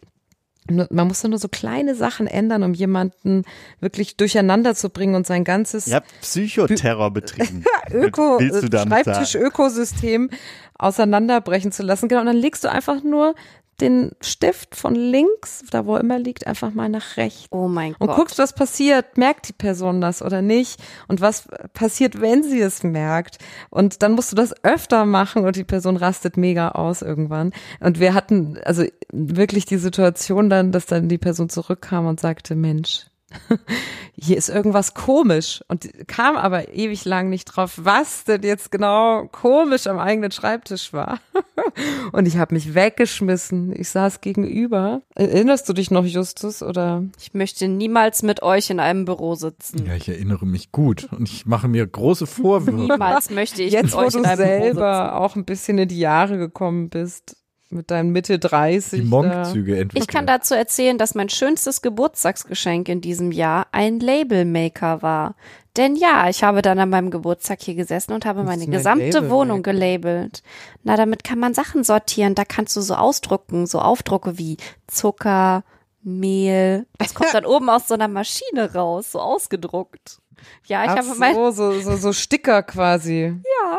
man 0.67 1.07
musste 1.07 1.29
nur 1.29 1.39
so 1.39 1.49
kleine 1.49 1.95
Sachen 1.95 2.27
ändern, 2.27 2.63
um 2.63 2.73
jemanden 2.73 3.45
wirklich 3.81 4.17
durcheinander 4.17 4.75
zu 4.75 4.89
bringen 4.89 5.15
und 5.15 5.27
sein 5.27 5.45
ganzes 5.45 5.85
ja, 5.87 6.01
Psychoterror 6.23 7.11
betrieben. 7.11 7.65
Öko, 7.93 8.39
Schreibtisch-Ökosystem 8.41 10.31
auseinanderbrechen 10.79 11.71
zu 11.71 11.83
lassen. 11.83 12.09
Genau, 12.09 12.23
und 12.23 12.29
dann 12.29 12.37
legst 12.37 12.65
du 12.65 12.71
einfach 12.71 13.03
nur 13.03 13.35
den 13.81 14.13
Stift 14.21 14.77
von 14.77 14.95
links, 14.95 15.65
da 15.71 15.87
wo 15.87 15.95
er 15.95 16.01
immer 16.01 16.19
liegt, 16.19 16.47
einfach 16.47 16.73
mal 16.73 16.89
nach 16.89 17.17
rechts. 17.17 17.47
Oh 17.51 17.69
mein 17.69 17.93
Gott. 17.93 18.09
Und 18.09 18.15
guckst, 18.15 18.39
was 18.39 18.55
passiert. 18.55 19.17
Merkt 19.17 19.49
die 19.49 19.53
Person 19.53 20.01
das 20.01 20.23
oder 20.23 20.43
nicht? 20.43 20.81
Und 21.09 21.21
was 21.21 21.49
passiert, 21.73 22.21
wenn 22.21 22.43
sie 22.43 22.61
es 22.61 22.83
merkt? 22.83 23.39
Und 23.71 24.03
dann 24.03 24.13
musst 24.13 24.33
du 24.33 24.37
das 24.37 24.55
öfter 24.65 25.07
machen 25.07 25.45
und 25.45 25.57
die 25.57 25.65
Person 25.65 25.97
rastet 25.97 26.37
mega 26.37 26.71
aus 26.71 27.03
irgendwann. 27.03 27.53
Und 27.81 28.01
wir 28.01 28.15
hatten 28.15 28.59
also 28.65 28.85
wirklich 29.13 29.67
die 29.67 29.79
Situation 29.79 30.51
dann, 30.51 30.73
dass 30.73 30.87
dann 30.87 31.09
die 31.09 31.19
Person 31.19 31.49
zurückkam 31.49 32.07
und 32.07 32.21
sagte, 32.21 32.55
Mensch, 32.55 33.07
hier 34.17 34.37
ist 34.37 34.49
irgendwas 34.49 34.95
komisch 34.95 35.63
und 35.69 35.89
kam 36.07 36.37
aber 36.37 36.73
ewig 36.75 37.05
lang 37.05 37.29
nicht 37.29 37.45
drauf, 37.45 37.73
was 37.77 38.25
denn 38.25 38.43
jetzt 38.43 38.71
genau 38.71 39.29
komisch 39.33 39.87
am 39.87 39.99
eigenen 39.99 40.31
Schreibtisch 40.31 40.93
war. 40.93 41.21
und 42.13 42.27
ich 42.27 42.37
habe 42.37 42.55
mich 42.55 42.75
weggeschmissen. 42.75 43.75
Ich 43.79 43.91
saß 43.91 44.21
gegenüber. 44.21 45.03
Erinnerst 45.15 45.69
du 45.69 45.73
dich 45.73 45.91
noch, 45.91 46.05
Justus, 46.05 46.63
oder? 46.63 47.05
Ich 47.21 47.35
möchte 47.35 47.69
niemals 47.69 48.23
mit 48.23 48.43
euch 48.43 48.71
in 48.71 48.81
einem 48.81 49.05
Büro 49.05 49.35
sitzen. 49.35 49.87
Ja, 49.87 49.95
ich 49.95 50.09
erinnere 50.09 50.47
mich 50.47 50.73
gut 50.73 51.09
und 51.13 51.29
ich 51.29 51.47
mache 51.47 51.69
mir 51.69 51.87
große 51.87 52.27
Vorwürfe. 52.27 52.79
Niemals 52.79 53.31
möchte 53.31 53.63
ich 53.63 53.73
jetzt, 53.73 53.85
mit 53.85 53.95
euch 53.95 54.15
in 54.15 54.25
einem 54.25 54.37
Büro 54.37 54.45
sitzen. 54.45 54.51
Jetzt, 54.51 54.69
wo 54.69 54.73
du 54.73 54.75
selber 54.75 55.17
auch 55.21 55.37
ein 55.37 55.45
bisschen 55.45 55.79
in 55.79 55.89
die 55.89 55.99
Jahre 55.99 56.39
gekommen 56.39 56.89
bist 56.89 57.37
mit 57.71 57.91
deinen 57.91 58.11
Mitte 58.11 58.39
30. 58.39 59.01
Die 59.01 59.07
Monk-Züge 59.07 59.79
entwickeln. 59.79 60.03
Ich 60.03 60.07
kann 60.07 60.27
dazu 60.27 60.55
erzählen, 60.55 60.99
dass 60.99 61.15
mein 61.15 61.29
schönstes 61.29 61.83
Geburtstagsgeschenk 61.83 62.89
in 62.89 63.01
diesem 63.01 63.33
Jahr 63.33 63.67
ein 63.73 64.01
Labelmaker 64.01 65.03
war. 65.03 65.35
Denn 65.77 65.97
ja, 65.97 66.29
ich 66.29 66.45
habe 66.45 66.63
dann 66.63 66.79
an 66.79 66.91
meinem 66.91 67.11
Geburtstag 67.11 67.61
hier 67.61 67.75
gesessen 67.75 68.13
und 68.13 68.25
habe 68.25 68.45
meine 68.45 68.67
gesamte 68.69 69.29
Wohnung 69.29 69.65
gelabelt. 69.65 70.43
Na, 70.85 70.97
damit 70.97 71.25
kann 71.25 71.41
man 71.41 71.53
Sachen 71.53 71.83
sortieren. 71.83 72.37
Da 72.37 72.45
kannst 72.45 72.77
du 72.77 72.81
so 72.81 72.95
ausdrucken, 72.95 73.67
so 73.67 73.81
Aufdrucke 73.81 74.39
wie 74.39 74.57
Zucker, 74.87 75.65
Mehl. 76.05 76.87
Das 76.99 77.15
kommt 77.15 77.35
dann 77.35 77.47
oben 77.47 77.69
aus 77.71 77.89
so 77.89 77.95
einer 77.95 78.09
Maschine 78.09 78.73
raus, 78.73 79.11
so 79.11 79.21
ausgedruckt. 79.21 80.21
Ja, 80.67 80.85
ich 80.85 80.91
Ach 80.91 80.97
habe 80.99 81.19
mein 81.19 81.35
so, 81.35 81.51
so, 81.51 81.81
so, 81.81 81.97
so 81.97 82.13
Sticker 82.13 82.63
quasi. 82.63 83.35
Ja. 83.63 83.79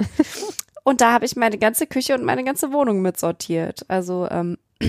Und 0.88 1.02
da 1.02 1.12
habe 1.12 1.26
ich 1.26 1.36
meine 1.36 1.58
ganze 1.58 1.86
Küche 1.86 2.14
und 2.14 2.24
meine 2.24 2.44
ganze 2.44 2.72
Wohnung 2.72 3.02
mit 3.02 3.20
sortiert. 3.20 3.84
Also 3.88 4.26
ähm, 4.30 4.56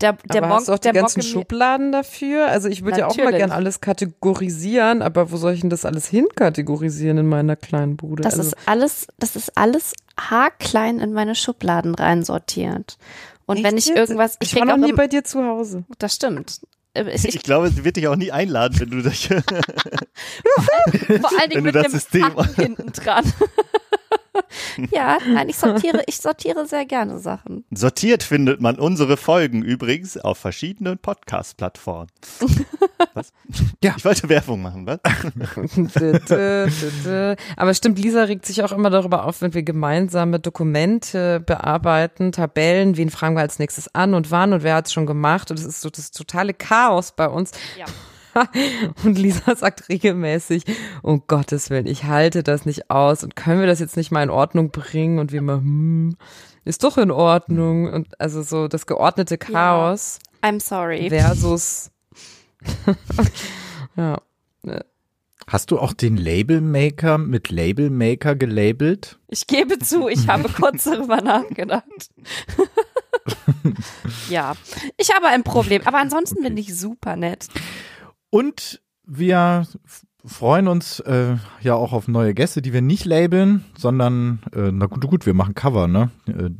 der, 0.00 0.12
der 0.12 0.44
aber 0.44 0.54
hast 0.54 0.68
du 0.68 0.74
auch 0.74 0.78
die 0.78 0.92
ganzen 0.92 1.22
Schubladen 1.22 1.90
dafür? 1.90 2.46
Also 2.46 2.68
ich 2.68 2.84
würde 2.84 3.00
ja 3.00 3.08
auch 3.08 3.16
mal 3.16 3.32
gern 3.32 3.50
alles 3.50 3.80
kategorisieren, 3.80 5.02
aber 5.02 5.32
wo 5.32 5.36
soll 5.38 5.54
ich 5.54 5.62
denn 5.62 5.70
das 5.70 5.84
alles 5.84 6.06
hinkategorisieren 6.06 7.18
in 7.18 7.26
meiner 7.26 7.56
kleinen 7.56 7.96
Bude? 7.96 8.22
Das 8.22 8.34
also 8.38 8.50
ist 8.50 8.56
alles, 8.66 9.08
das 9.18 9.34
ist 9.34 9.58
alles 9.58 9.94
haarklein 10.16 11.00
in 11.00 11.12
meine 11.12 11.34
Schubladen 11.34 11.96
reinsortiert. 11.96 12.96
Und 13.46 13.56
Echt 13.56 13.66
wenn 13.66 13.76
ich 13.76 13.90
irgendwas, 13.90 14.36
ich, 14.38 14.52
ich 14.52 14.60
war 14.60 14.66
noch 14.66 14.76
nie 14.76 14.92
bei 14.92 15.08
dir 15.08 15.24
zu 15.24 15.44
Hause. 15.44 15.82
Das 15.98 16.14
stimmt. 16.14 16.60
Äh, 16.94 17.10
ich, 17.12 17.24
ich, 17.24 17.42
glaube, 17.42 17.70
sie 17.70 17.84
wird 17.84 17.96
dich 17.96 18.06
auch 18.06 18.14
nie 18.14 18.30
einladen, 18.30 18.78
wenn 18.78 18.90
du 18.90 19.02
das. 19.02 19.20
Vor 19.24 19.34
allen 21.40 21.50
Dingen 21.50 21.64
mit 21.64 21.74
dem 21.74 21.90
System 21.90 22.36
hinten 22.54 22.92
dran. 22.92 23.24
ja, 24.90 25.18
nein, 25.26 25.48
ich 25.48 25.56
sortiere, 25.56 26.02
ich 26.06 26.18
sortiere 26.18 26.66
sehr 26.66 26.84
gerne 26.84 27.18
Sachen. 27.18 27.64
Sortiert 27.70 28.22
findet 28.22 28.60
man 28.60 28.78
unsere 28.78 29.16
Folgen 29.16 29.62
übrigens 29.62 30.16
auf 30.16 30.38
verschiedenen 30.38 30.98
Podcast-Plattformen. 30.98 32.08
was? 33.14 33.32
Ja. 33.82 33.94
Ich 33.96 34.04
wollte 34.04 34.28
Werbung 34.28 34.62
machen, 34.62 34.86
was? 34.86 35.00
Aber 37.56 37.74
stimmt, 37.74 37.98
Lisa 37.98 38.24
regt 38.24 38.46
sich 38.46 38.62
auch 38.62 38.72
immer 38.72 38.90
darüber 38.90 39.24
auf, 39.24 39.42
wenn 39.42 39.54
wir 39.54 39.62
gemeinsame 39.62 40.40
Dokumente 40.40 41.40
bearbeiten, 41.40 42.32
Tabellen, 42.32 42.96
wen 42.96 43.10
fragen 43.10 43.36
wir 43.36 43.40
als 43.40 43.58
nächstes 43.58 43.94
an 43.94 44.14
und 44.14 44.30
wann 44.30 44.52
und 44.52 44.62
wer 44.62 44.74
hat 44.74 44.86
es 44.86 44.92
schon 44.92 45.06
gemacht 45.06 45.50
und 45.50 45.58
es 45.58 45.66
ist 45.66 45.80
so 45.80 45.90
das 45.90 46.10
totale 46.10 46.54
Chaos 46.54 47.12
bei 47.12 47.28
uns. 47.28 47.52
Ja. 47.78 47.86
und 49.04 49.18
Lisa 49.18 49.54
sagt 49.56 49.88
regelmäßig, 49.88 50.64
um 51.02 51.24
Gottes 51.26 51.70
Willen, 51.70 51.86
ich 51.86 52.04
halte 52.04 52.42
das 52.42 52.66
nicht 52.66 52.90
aus 52.90 53.24
und 53.24 53.36
können 53.36 53.60
wir 53.60 53.66
das 53.66 53.80
jetzt 53.80 53.96
nicht 53.96 54.10
mal 54.10 54.22
in 54.22 54.30
Ordnung 54.30 54.70
bringen? 54.70 55.18
Und 55.18 55.32
wir 55.32 55.42
mal, 55.42 55.58
hm, 55.58 56.16
ist 56.64 56.84
doch 56.84 56.98
in 56.98 57.10
Ordnung. 57.10 57.92
Und 57.92 58.20
also 58.20 58.42
so 58.42 58.68
das 58.68 58.86
geordnete 58.86 59.38
Chaos. 59.38 60.18
Ja, 60.42 60.50
I'm 60.50 60.60
sorry. 60.60 61.08
Versus. 61.08 61.90
ja. 63.96 64.20
Hast 65.46 65.72
du 65.72 65.78
auch 65.80 65.92
den 65.92 66.16
Labelmaker 66.16 67.18
mit 67.18 67.50
Labelmaker 67.50 68.36
gelabelt? 68.36 69.18
Ich 69.26 69.48
gebe 69.48 69.78
zu, 69.80 70.08
ich 70.08 70.28
habe 70.28 70.48
kurz 70.56 70.84
darüber 70.84 71.20
nachgedacht. 71.20 71.84
ja, 74.28 74.54
ich 74.96 75.12
habe 75.12 75.26
ein 75.26 75.42
Problem, 75.42 75.82
aber 75.84 75.98
ansonsten 75.98 76.38
okay. 76.38 76.48
bin 76.48 76.56
ich 76.56 76.78
super 76.78 77.16
nett. 77.16 77.48
Und 78.30 78.80
wir 79.06 79.66
freuen 80.24 80.68
uns 80.68 81.00
äh, 81.00 81.36
ja 81.62 81.74
auch 81.74 81.92
auf 81.92 82.06
neue 82.06 82.34
Gäste, 82.34 82.62
die 82.62 82.72
wir 82.72 82.82
nicht 82.82 83.04
labeln, 83.04 83.64
sondern 83.76 84.40
äh, 84.54 84.70
na 84.72 84.86
gut, 84.86 85.06
gut, 85.06 85.26
wir 85.26 85.34
machen 85.34 85.54
Cover, 85.54 85.88
ne? 85.88 86.10
Äh, 86.26 86.50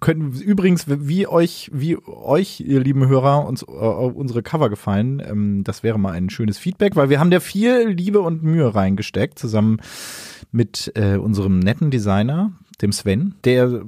können 0.00 0.32
übrigens 0.32 0.86
wie 0.88 1.26
euch 1.26 1.70
wie 1.72 1.96
euch 2.06 2.60
ihr 2.60 2.80
lieben 2.80 3.08
Hörer 3.08 3.46
uns 3.46 3.62
äh, 3.62 3.66
unsere 3.66 4.42
Cover 4.42 4.68
gefallen, 4.68 5.22
ähm, 5.24 5.64
das 5.64 5.82
wäre 5.82 5.98
mal 5.98 6.12
ein 6.12 6.30
schönes 6.30 6.58
Feedback, 6.58 6.96
weil 6.96 7.08
wir 7.08 7.18
haben 7.18 7.30
da 7.30 7.40
viel 7.40 7.88
Liebe 7.88 8.20
und 8.20 8.42
Mühe 8.42 8.74
reingesteckt 8.74 9.38
zusammen 9.38 9.78
mit 10.52 10.92
äh, 10.94 11.16
unserem 11.16 11.58
netten 11.58 11.90
Designer, 11.90 12.52
dem 12.80 12.92
Sven. 12.92 13.34
Der 13.44 13.82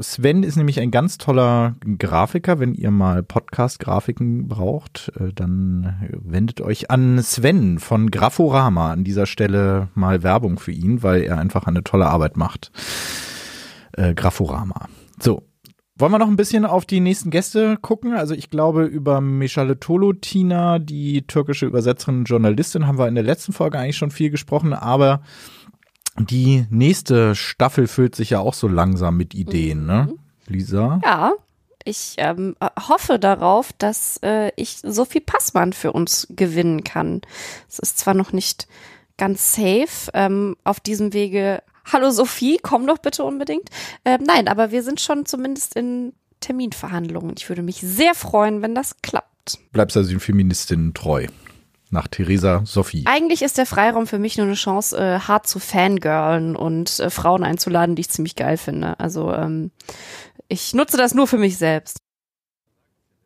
Sven 0.00 0.42
ist 0.42 0.56
nämlich 0.56 0.80
ein 0.80 0.90
ganz 0.90 1.18
toller 1.18 1.76
Grafiker. 1.98 2.58
Wenn 2.58 2.74
ihr 2.74 2.90
mal 2.90 3.22
Podcast-Grafiken 3.22 4.48
braucht, 4.48 5.12
äh, 5.18 5.32
dann 5.34 6.08
wendet 6.10 6.60
euch 6.60 6.90
an 6.90 7.22
Sven 7.22 7.78
von 7.78 8.10
Graforama. 8.10 8.92
An 8.92 9.04
dieser 9.04 9.26
Stelle 9.26 9.88
mal 9.94 10.22
Werbung 10.22 10.58
für 10.58 10.72
ihn, 10.72 11.02
weil 11.02 11.22
er 11.22 11.38
einfach 11.38 11.66
eine 11.66 11.82
tolle 11.82 12.06
Arbeit 12.06 12.36
macht. 12.36 12.70
Äh, 13.92 14.14
Graforama. 14.14 14.88
So, 15.18 15.42
wollen 15.98 16.12
wir 16.12 16.18
noch 16.18 16.28
ein 16.28 16.36
bisschen 16.36 16.66
auf 16.66 16.84
die 16.84 17.00
nächsten 17.00 17.30
Gäste 17.30 17.78
gucken? 17.80 18.12
Also 18.12 18.34
ich 18.34 18.50
glaube, 18.50 18.84
über 18.84 19.22
Meshale 19.22 19.80
Tolutina, 19.80 20.78
die 20.78 21.26
türkische 21.26 21.64
Übersetzerin 21.64 22.24
Journalistin, 22.24 22.86
haben 22.86 22.98
wir 22.98 23.08
in 23.08 23.14
der 23.14 23.24
letzten 23.24 23.54
Folge 23.54 23.78
eigentlich 23.78 23.96
schon 23.96 24.10
viel 24.10 24.28
gesprochen, 24.28 24.74
aber 24.74 25.22
die 26.18 26.66
nächste 26.70 27.34
Staffel 27.34 27.86
füllt 27.86 28.14
sich 28.14 28.30
ja 28.30 28.40
auch 28.40 28.54
so 28.54 28.68
langsam 28.68 29.16
mit 29.16 29.34
Ideen, 29.34 29.86
ne? 29.86 30.02
mhm. 30.02 30.12
ne? 30.12 30.18
Lisa? 30.48 31.00
Ja, 31.04 31.32
ich 31.84 32.14
ähm, 32.18 32.56
hoffe 32.88 33.18
darauf, 33.18 33.72
dass 33.72 34.18
äh, 34.22 34.50
ich 34.56 34.78
Sophie 34.82 35.20
Passmann 35.20 35.72
für 35.72 35.92
uns 35.92 36.26
gewinnen 36.30 36.84
kann. 36.84 37.22
Es 37.68 37.78
ist 37.78 37.98
zwar 37.98 38.14
noch 38.14 38.32
nicht 38.32 38.66
ganz 39.16 39.54
safe. 39.54 40.10
Ähm, 40.12 40.56
auf 40.64 40.80
diesem 40.80 41.12
Wege, 41.12 41.62
hallo 41.84 42.10
Sophie, 42.10 42.58
komm 42.60 42.86
doch 42.86 42.98
bitte 42.98 43.24
unbedingt. 43.24 43.70
Ähm, 44.04 44.22
nein, 44.26 44.48
aber 44.48 44.72
wir 44.72 44.82
sind 44.82 45.00
schon 45.00 45.26
zumindest 45.26 45.76
in 45.76 46.12
Terminverhandlungen. 46.40 47.34
Ich 47.36 47.48
würde 47.48 47.62
mich 47.62 47.80
sehr 47.80 48.14
freuen, 48.14 48.62
wenn 48.62 48.74
das 48.74 48.96
klappt. 49.02 49.58
Bleibst 49.72 49.96
also 49.96 50.10
den 50.10 50.20
Feministinnen 50.20 50.92
treu 50.92 51.26
nach 51.90 52.08
Theresa 52.08 52.62
Sophie. 52.64 53.04
Eigentlich 53.06 53.42
ist 53.42 53.58
der 53.58 53.66
Freiraum 53.66 54.06
für 54.06 54.18
mich 54.18 54.36
nur 54.36 54.46
eine 54.46 54.54
Chance, 54.54 54.96
äh, 54.96 55.20
hart 55.20 55.46
zu 55.46 55.58
fangirlen 55.58 56.56
und 56.56 56.98
äh, 57.00 57.10
Frauen 57.10 57.44
einzuladen, 57.44 57.94
die 57.94 58.00
ich 58.00 58.10
ziemlich 58.10 58.36
geil 58.36 58.56
finde. 58.56 58.98
Also 58.98 59.32
ähm, 59.32 59.70
ich 60.48 60.74
nutze 60.74 60.96
das 60.96 61.14
nur 61.14 61.26
für 61.26 61.38
mich 61.38 61.58
selbst. 61.58 61.98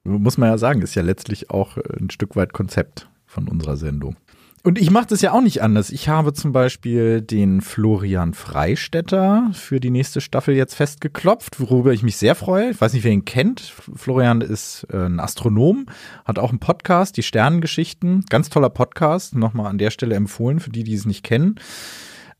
Muss 0.05 0.38
man 0.38 0.49
ja 0.49 0.59
sagen, 0.59 0.83
ist 0.83 0.94
ja 0.94 1.03
letztlich 1.03 1.51
auch 1.51 1.77
äh, 1.77 1.83
ein 1.99 2.11
Stück 2.11 2.37
weit 2.37 2.53
Konzept 2.53 3.09
von 3.27 3.49
unserer 3.49 3.77
Sendung. 3.77 4.16
Und 4.62 4.79
ich 4.79 4.90
mache 4.90 5.07
das 5.07 5.23
ja 5.23 5.33
auch 5.33 5.40
nicht 5.40 5.62
anders. 5.62 5.88
Ich 5.88 6.11
habe 6.11 6.35
zum 6.35 6.53
Beispiel 6.53 7.23
den 7.23 7.62
Florian 7.62 8.35
Freistetter 8.35 9.51
für 9.55 9.81
die 9.81 9.88
nächste 9.88 10.20
Staffel 10.20 10.55
jetzt 10.55 10.75
festgeklopft, 10.75 11.61
worüber 11.61 11.94
ich 11.94 12.03
mich 12.03 12.18
sehr 12.18 12.35
freue. 12.35 12.70
Ich 12.70 12.81
weiß 12.81 12.92
nicht, 12.92 13.05
wer 13.05 13.12
ihn 13.12 13.25
kennt. 13.25 13.61
Florian 13.61 14.42
ist 14.42 14.87
äh, 14.92 15.07
ein 15.07 15.18
Astronom, 15.18 15.87
hat 16.27 16.38
auch 16.38 16.51
einen 16.51 16.59
Podcast, 16.59 17.16
die 17.16 17.23
Sternengeschichten. 17.23 18.27
Ganz 18.29 18.51
toller 18.51 18.68
Podcast, 18.68 19.35
nochmal 19.35 19.66
an 19.66 19.79
der 19.79 19.90
Stelle 19.90 20.14
empfohlen 20.14 20.61
für 20.61 20.70
die, 20.70 20.85
die 20.85 20.94
es 20.94 21.07
nicht 21.07 21.25
kennen. 21.25 21.55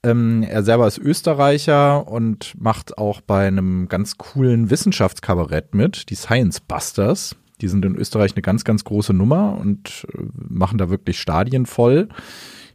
Ähm, 0.03 0.43
er 0.43 0.63
selber 0.63 0.87
ist 0.87 0.99
Österreicher 0.99 2.07
und 2.07 2.55
macht 2.59 2.99
auch 2.99 3.23
bei 3.23 3.47
einem 3.47 3.89
ganz 3.89 4.19
coolen 4.19 4.69
Wissenschaftskabarett 4.69 5.75
mit, 5.75 6.11
die 6.11 6.17
Science 6.17 6.61
Busters. 6.61 7.35
Die 7.61 7.69
sind 7.69 7.85
in 7.85 7.97
Österreich 7.97 8.35
eine 8.35 8.43
ganz, 8.43 8.65
ganz 8.65 8.85
große 8.85 9.13
Nummer 9.13 9.59
und 9.59 10.07
äh, 10.13 10.23
machen 10.35 10.79
da 10.79 10.91
wirklich 10.91 11.19
Stadien 11.21 11.67
voll. 11.67 12.09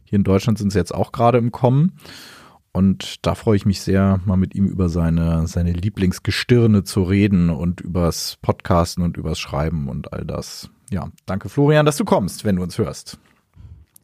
Hier 0.04 0.16
in 0.16 0.24
Deutschland 0.24 0.58
sind 0.58 0.70
sie 0.70 0.78
jetzt 0.78 0.94
auch 0.94 1.12
gerade 1.12 1.38
im 1.38 1.52
Kommen. 1.52 1.98
Und 2.72 3.24
da 3.24 3.34
freue 3.34 3.56
ich 3.56 3.64
mich 3.64 3.80
sehr, 3.80 4.20
mal 4.26 4.36
mit 4.36 4.54
ihm 4.54 4.66
über 4.66 4.90
seine, 4.90 5.46
seine 5.46 5.72
Lieblingsgestirne 5.72 6.84
zu 6.84 7.02
reden 7.04 7.48
und 7.48 7.80
übers 7.80 8.36
Podcasten 8.42 9.02
und 9.02 9.16
übers 9.16 9.38
Schreiben 9.38 9.88
und 9.88 10.12
all 10.12 10.26
das. 10.26 10.68
Ja, 10.90 11.08
danke 11.24 11.48
Florian, 11.48 11.86
dass 11.86 11.96
du 11.96 12.04
kommst, 12.04 12.44
wenn 12.44 12.56
du 12.56 12.62
uns 12.62 12.76
hörst. 12.76 13.18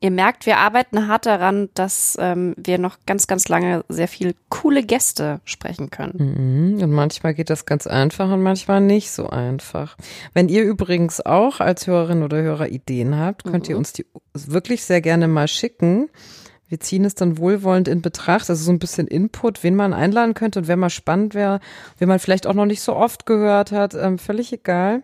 Ihr 0.03 0.11
merkt, 0.11 0.47
wir 0.47 0.59
arbeiten 0.59 1.07
hart 1.07 1.27
daran, 1.27 1.69
dass 1.75 2.17
ähm, 2.21 2.57
wir 2.57 2.79
noch 2.79 2.99
ganz, 3.07 3.29
ganz 3.29 3.47
lange 3.47 3.85
sehr 3.89 4.09
viel 4.09 4.35
coole 4.49 4.83
Gäste 4.83 5.41
sprechen 5.45 5.91
können. 5.91 6.75
Mhm. 6.75 6.83
Und 6.83 6.91
manchmal 6.91 7.35
geht 7.35 7.51
das 7.51 7.67
ganz 7.67 7.87
einfach 7.87 8.29
und 8.29 8.43
manchmal 8.43 8.81
nicht 8.81 9.13
so 9.13 9.31
einfach. 9.31 9.97
Wenn 10.35 10.49
ihr 10.49 10.65
übrigens 10.65 11.25
auch 11.25 11.61
als 11.61 11.87
Hörerin 11.87 12.25
oder 12.25 12.43
Hörer 12.43 12.69
Ideen 12.69 13.17
habt, 13.17 13.45
könnt 13.45 13.69
mhm. 13.69 13.71
ihr 13.71 13.79
uns 13.79 13.93
die 13.93 14.05
wirklich 14.35 14.83
sehr 14.83 15.01
gerne 15.01 15.29
mal 15.29 15.47
schicken. 15.47 16.09
Wir 16.67 16.81
ziehen 16.81 17.05
es 17.05 17.15
dann 17.15 17.39
wohlwollend 17.39 17.87
in 17.87 18.03
Betracht, 18.03 18.51
also 18.51 18.65
so 18.65 18.73
ein 18.73 18.81
bisschen 18.81 19.07
Input, 19.07 19.63
wen 19.63 19.77
man 19.77 19.93
einladen 19.93 20.35
könnte 20.35 20.59
und 20.59 20.69
wer 20.69 20.77
mal 20.77 20.91
spannend 20.91 21.35
wäre, 21.35 21.61
wen 21.99 22.09
man 22.09 22.19
vielleicht 22.19 22.49
auch 22.49 22.55
noch 22.55 22.67
nicht 22.67 22.81
so 22.81 22.97
oft 22.97 23.25
gehört 23.25 23.71
hat, 23.71 23.95
ähm, 23.95 24.19
völlig 24.19 24.53
egal. 24.53 25.03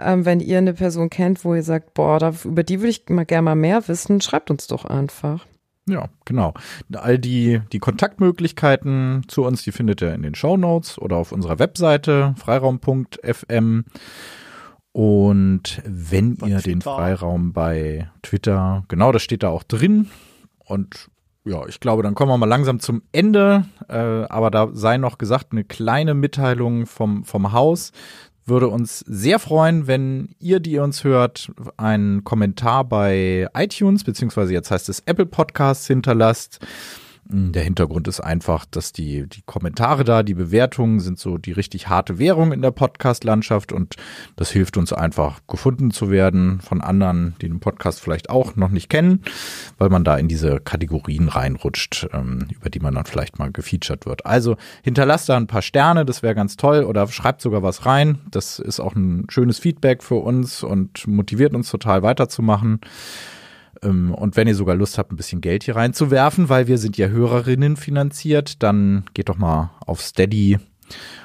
Ähm, 0.00 0.24
wenn 0.24 0.40
ihr 0.40 0.58
eine 0.58 0.74
Person 0.74 1.10
kennt, 1.10 1.44
wo 1.44 1.54
ihr 1.54 1.62
sagt, 1.62 1.94
boah, 1.94 2.18
da, 2.18 2.32
über 2.44 2.62
die 2.62 2.80
würde 2.80 2.90
ich 2.90 3.08
mal 3.08 3.26
gerne 3.26 3.42
mal 3.42 3.54
mehr 3.54 3.86
wissen, 3.88 4.20
schreibt 4.20 4.50
uns 4.50 4.66
doch 4.66 4.84
einfach. 4.84 5.46
Ja, 5.88 6.08
genau. 6.24 6.52
All 6.94 7.18
die, 7.18 7.60
die 7.72 7.78
Kontaktmöglichkeiten 7.78 9.22
zu 9.28 9.44
uns, 9.44 9.62
die 9.62 9.72
findet 9.72 10.02
ihr 10.02 10.14
in 10.14 10.22
den 10.22 10.34
Show 10.34 10.56
Notes 10.56 10.98
oder 10.98 11.16
auf 11.16 11.30
unserer 11.30 11.58
Webseite 11.58 12.34
freiraum.fm. 12.38 13.84
Und 14.92 15.82
wenn 15.84 16.36
ihr 16.44 16.58
den 16.58 16.80
Freiraum 16.80 17.52
bei 17.52 18.10
Twitter, 18.22 18.84
genau, 18.88 19.12
das 19.12 19.22
steht 19.22 19.42
da 19.42 19.50
auch 19.50 19.62
drin. 19.62 20.08
Und 20.58 21.08
ja, 21.44 21.64
ich 21.68 21.78
glaube, 21.78 22.02
dann 22.02 22.16
kommen 22.16 22.32
wir 22.32 22.38
mal 22.38 22.46
langsam 22.46 22.80
zum 22.80 23.02
Ende. 23.12 23.66
Äh, 23.88 23.94
aber 23.94 24.50
da 24.50 24.70
sei 24.72 24.96
noch 24.96 25.18
gesagt, 25.18 25.52
eine 25.52 25.62
kleine 25.62 26.14
Mitteilung 26.14 26.86
vom, 26.86 27.24
vom 27.24 27.52
Haus. 27.52 27.92
Würde 28.46 28.68
uns 28.68 29.00
sehr 29.00 29.40
freuen, 29.40 29.88
wenn 29.88 30.36
ihr, 30.38 30.60
die 30.60 30.72
ihr 30.72 30.84
uns 30.84 31.02
hört, 31.02 31.50
einen 31.76 32.22
Kommentar 32.22 32.84
bei 32.84 33.48
iTunes, 33.54 34.04
beziehungsweise 34.04 34.52
jetzt 34.52 34.70
heißt 34.70 34.88
es 34.88 35.00
Apple 35.00 35.26
Podcasts 35.26 35.88
hinterlasst. 35.88 36.60
Der 37.28 37.64
Hintergrund 37.64 38.06
ist 38.06 38.20
einfach, 38.20 38.66
dass 38.66 38.92
die, 38.92 39.26
die 39.26 39.42
Kommentare 39.42 40.04
da, 40.04 40.22
die 40.22 40.34
Bewertungen 40.34 41.00
sind 41.00 41.18
so 41.18 41.38
die 41.38 41.50
richtig 41.50 41.88
harte 41.88 42.20
Währung 42.20 42.52
in 42.52 42.62
der 42.62 42.70
Podcast-Landschaft 42.70 43.72
und 43.72 43.96
das 44.36 44.50
hilft 44.50 44.76
uns 44.76 44.92
einfach 44.92 45.40
gefunden 45.48 45.90
zu 45.90 46.10
werden 46.10 46.60
von 46.60 46.80
anderen, 46.80 47.34
die 47.40 47.48
den 47.48 47.58
Podcast 47.58 48.00
vielleicht 48.00 48.30
auch 48.30 48.54
noch 48.54 48.68
nicht 48.68 48.88
kennen, 48.88 49.22
weil 49.76 49.88
man 49.88 50.04
da 50.04 50.16
in 50.16 50.28
diese 50.28 50.60
Kategorien 50.60 51.28
reinrutscht, 51.28 52.06
ähm, 52.12 52.46
über 52.54 52.70
die 52.70 52.78
man 52.78 52.94
dann 52.94 53.06
vielleicht 53.06 53.40
mal 53.40 53.50
gefeatured 53.50 54.06
wird. 54.06 54.24
Also 54.24 54.56
hinterlasst 54.82 55.28
da 55.28 55.36
ein 55.36 55.48
paar 55.48 55.62
Sterne, 55.62 56.04
das 56.04 56.22
wäre 56.22 56.36
ganz 56.36 56.56
toll 56.56 56.84
oder 56.84 57.08
schreibt 57.08 57.40
sogar 57.40 57.64
was 57.64 57.86
rein. 57.86 58.20
Das 58.30 58.60
ist 58.60 58.78
auch 58.78 58.94
ein 58.94 59.26
schönes 59.30 59.58
Feedback 59.58 60.04
für 60.04 60.16
uns 60.16 60.62
und 60.62 61.08
motiviert 61.08 61.54
uns 61.54 61.70
total 61.70 62.04
weiterzumachen. 62.04 62.80
Ähm, 63.82 64.14
und 64.14 64.36
wenn 64.36 64.48
ihr 64.48 64.54
sogar 64.54 64.74
Lust 64.74 64.98
habt, 64.98 65.12
ein 65.12 65.16
bisschen 65.16 65.40
Geld 65.40 65.64
hier 65.64 65.76
reinzuwerfen, 65.76 66.48
weil 66.48 66.66
wir 66.66 66.78
sind 66.78 66.96
ja 66.96 67.08
Hörerinnen 67.08 67.76
finanziert, 67.76 68.62
dann 68.62 69.04
geht 69.14 69.28
doch 69.28 69.38
mal 69.38 69.70
auf 69.86 70.00
Steady 70.00 70.58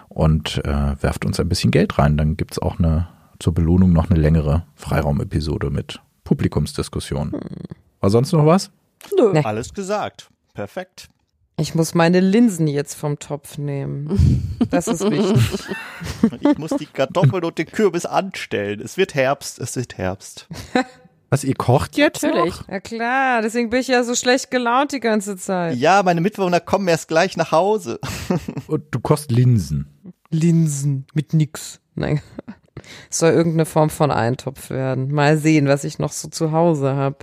und 0.09 0.63
äh, 0.65 1.01
werft 1.01 1.25
uns 1.25 1.39
ein 1.39 1.49
bisschen 1.49 1.71
Geld 1.71 1.97
rein. 1.97 2.17
Dann 2.17 2.37
gibt 2.37 2.53
es 2.53 2.59
auch 2.59 2.79
eine 2.79 3.07
zur 3.39 3.53
Belohnung 3.53 3.91
noch 3.91 4.09
eine 4.09 4.19
längere 4.19 4.65
Freiraum-Episode 4.75 5.71
mit 5.71 5.99
Publikumsdiskussion. 6.23 7.31
War 7.99 8.09
sonst 8.09 8.31
noch 8.33 8.45
was? 8.45 8.71
Nö. 9.17 9.31
Nee. 9.33 9.41
Alles 9.43 9.73
gesagt. 9.73 10.29
Perfekt. 10.53 11.09
Ich 11.57 11.75
muss 11.75 11.93
meine 11.93 12.19
Linsen 12.19 12.67
jetzt 12.67 12.95
vom 12.95 13.19
Topf 13.19 13.57
nehmen. 13.57 14.57
Das 14.69 14.87
ist 14.87 15.01
wichtig. 15.01 15.75
Ich 16.39 16.57
muss 16.57 16.71
die 16.71 16.85
Kartoffeln 16.85 17.43
und 17.43 17.57
den 17.57 17.67
Kürbis 17.67 18.05
anstellen. 18.05 18.79
Es 18.79 18.97
wird 18.97 19.15
Herbst, 19.15 19.59
es 19.59 19.75
wird 19.75 19.97
Herbst. 19.97 20.47
Was, 21.31 21.45
ihr 21.45 21.55
kocht 21.55 21.95
jetzt? 21.95 22.23
Natürlich. 22.23 22.59
Noch? 22.59 22.67
Ja 22.67 22.79
klar, 22.81 23.41
deswegen 23.41 23.69
bin 23.69 23.79
ich 23.79 23.87
ja 23.87 24.03
so 24.03 24.15
schlecht 24.15 24.51
gelaunt 24.51 24.91
die 24.91 24.99
ganze 24.99 25.37
Zeit. 25.37 25.77
Ja, 25.77 26.03
meine 26.03 26.19
Mitbewohner 26.19 26.59
kommen 26.59 26.89
erst 26.89 27.07
gleich 27.07 27.37
nach 27.37 27.53
Hause. 27.53 28.01
Und 28.67 28.83
du 28.91 28.99
kochst 28.99 29.31
Linsen. 29.31 29.87
Linsen 30.29 31.05
mit 31.13 31.33
nix. 31.33 31.79
Nein. 31.95 32.21
Es 33.09 33.19
soll 33.19 33.31
irgendeine 33.31 33.65
Form 33.65 33.89
von 33.89 34.11
Eintopf 34.11 34.69
werden. 34.71 35.13
Mal 35.13 35.37
sehen, 35.37 35.67
was 35.67 35.85
ich 35.85 35.99
noch 35.99 36.11
so 36.11 36.27
zu 36.27 36.51
Hause 36.51 36.95
habe. 36.95 37.19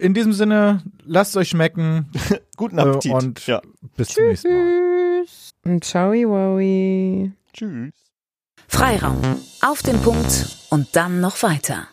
In 0.00 0.14
diesem 0.14 0.32
Sinne, 0.32 0.82
lasst 1.04 1.36
euch 1.36 1.50
schmecken. 1.50 2.10
Guten 2.56 2.78
Appetit. 2.78 3.12
Und 3.12 3.46
ja. 3.46 3.60
bis 3.94 4.08
Tschüss. 4.08 4.14
zum 4.16 4.24
nächsten 4.24 4.52
Mal. 4.54 5.24
Und 5.66 5.84
ciao, 5.84 6.12
wowie. 6.12 7.32
Tschüss. 7.52 7.92
Freiraum. 8.68 9.20
Auf 9.60 9.82
den 9.82 10.00
Punkt 10.00 10.56
und 10.70 10.96
dann 10.96 11.20
noch 11.20 11.42
weiter. 11.42 11.88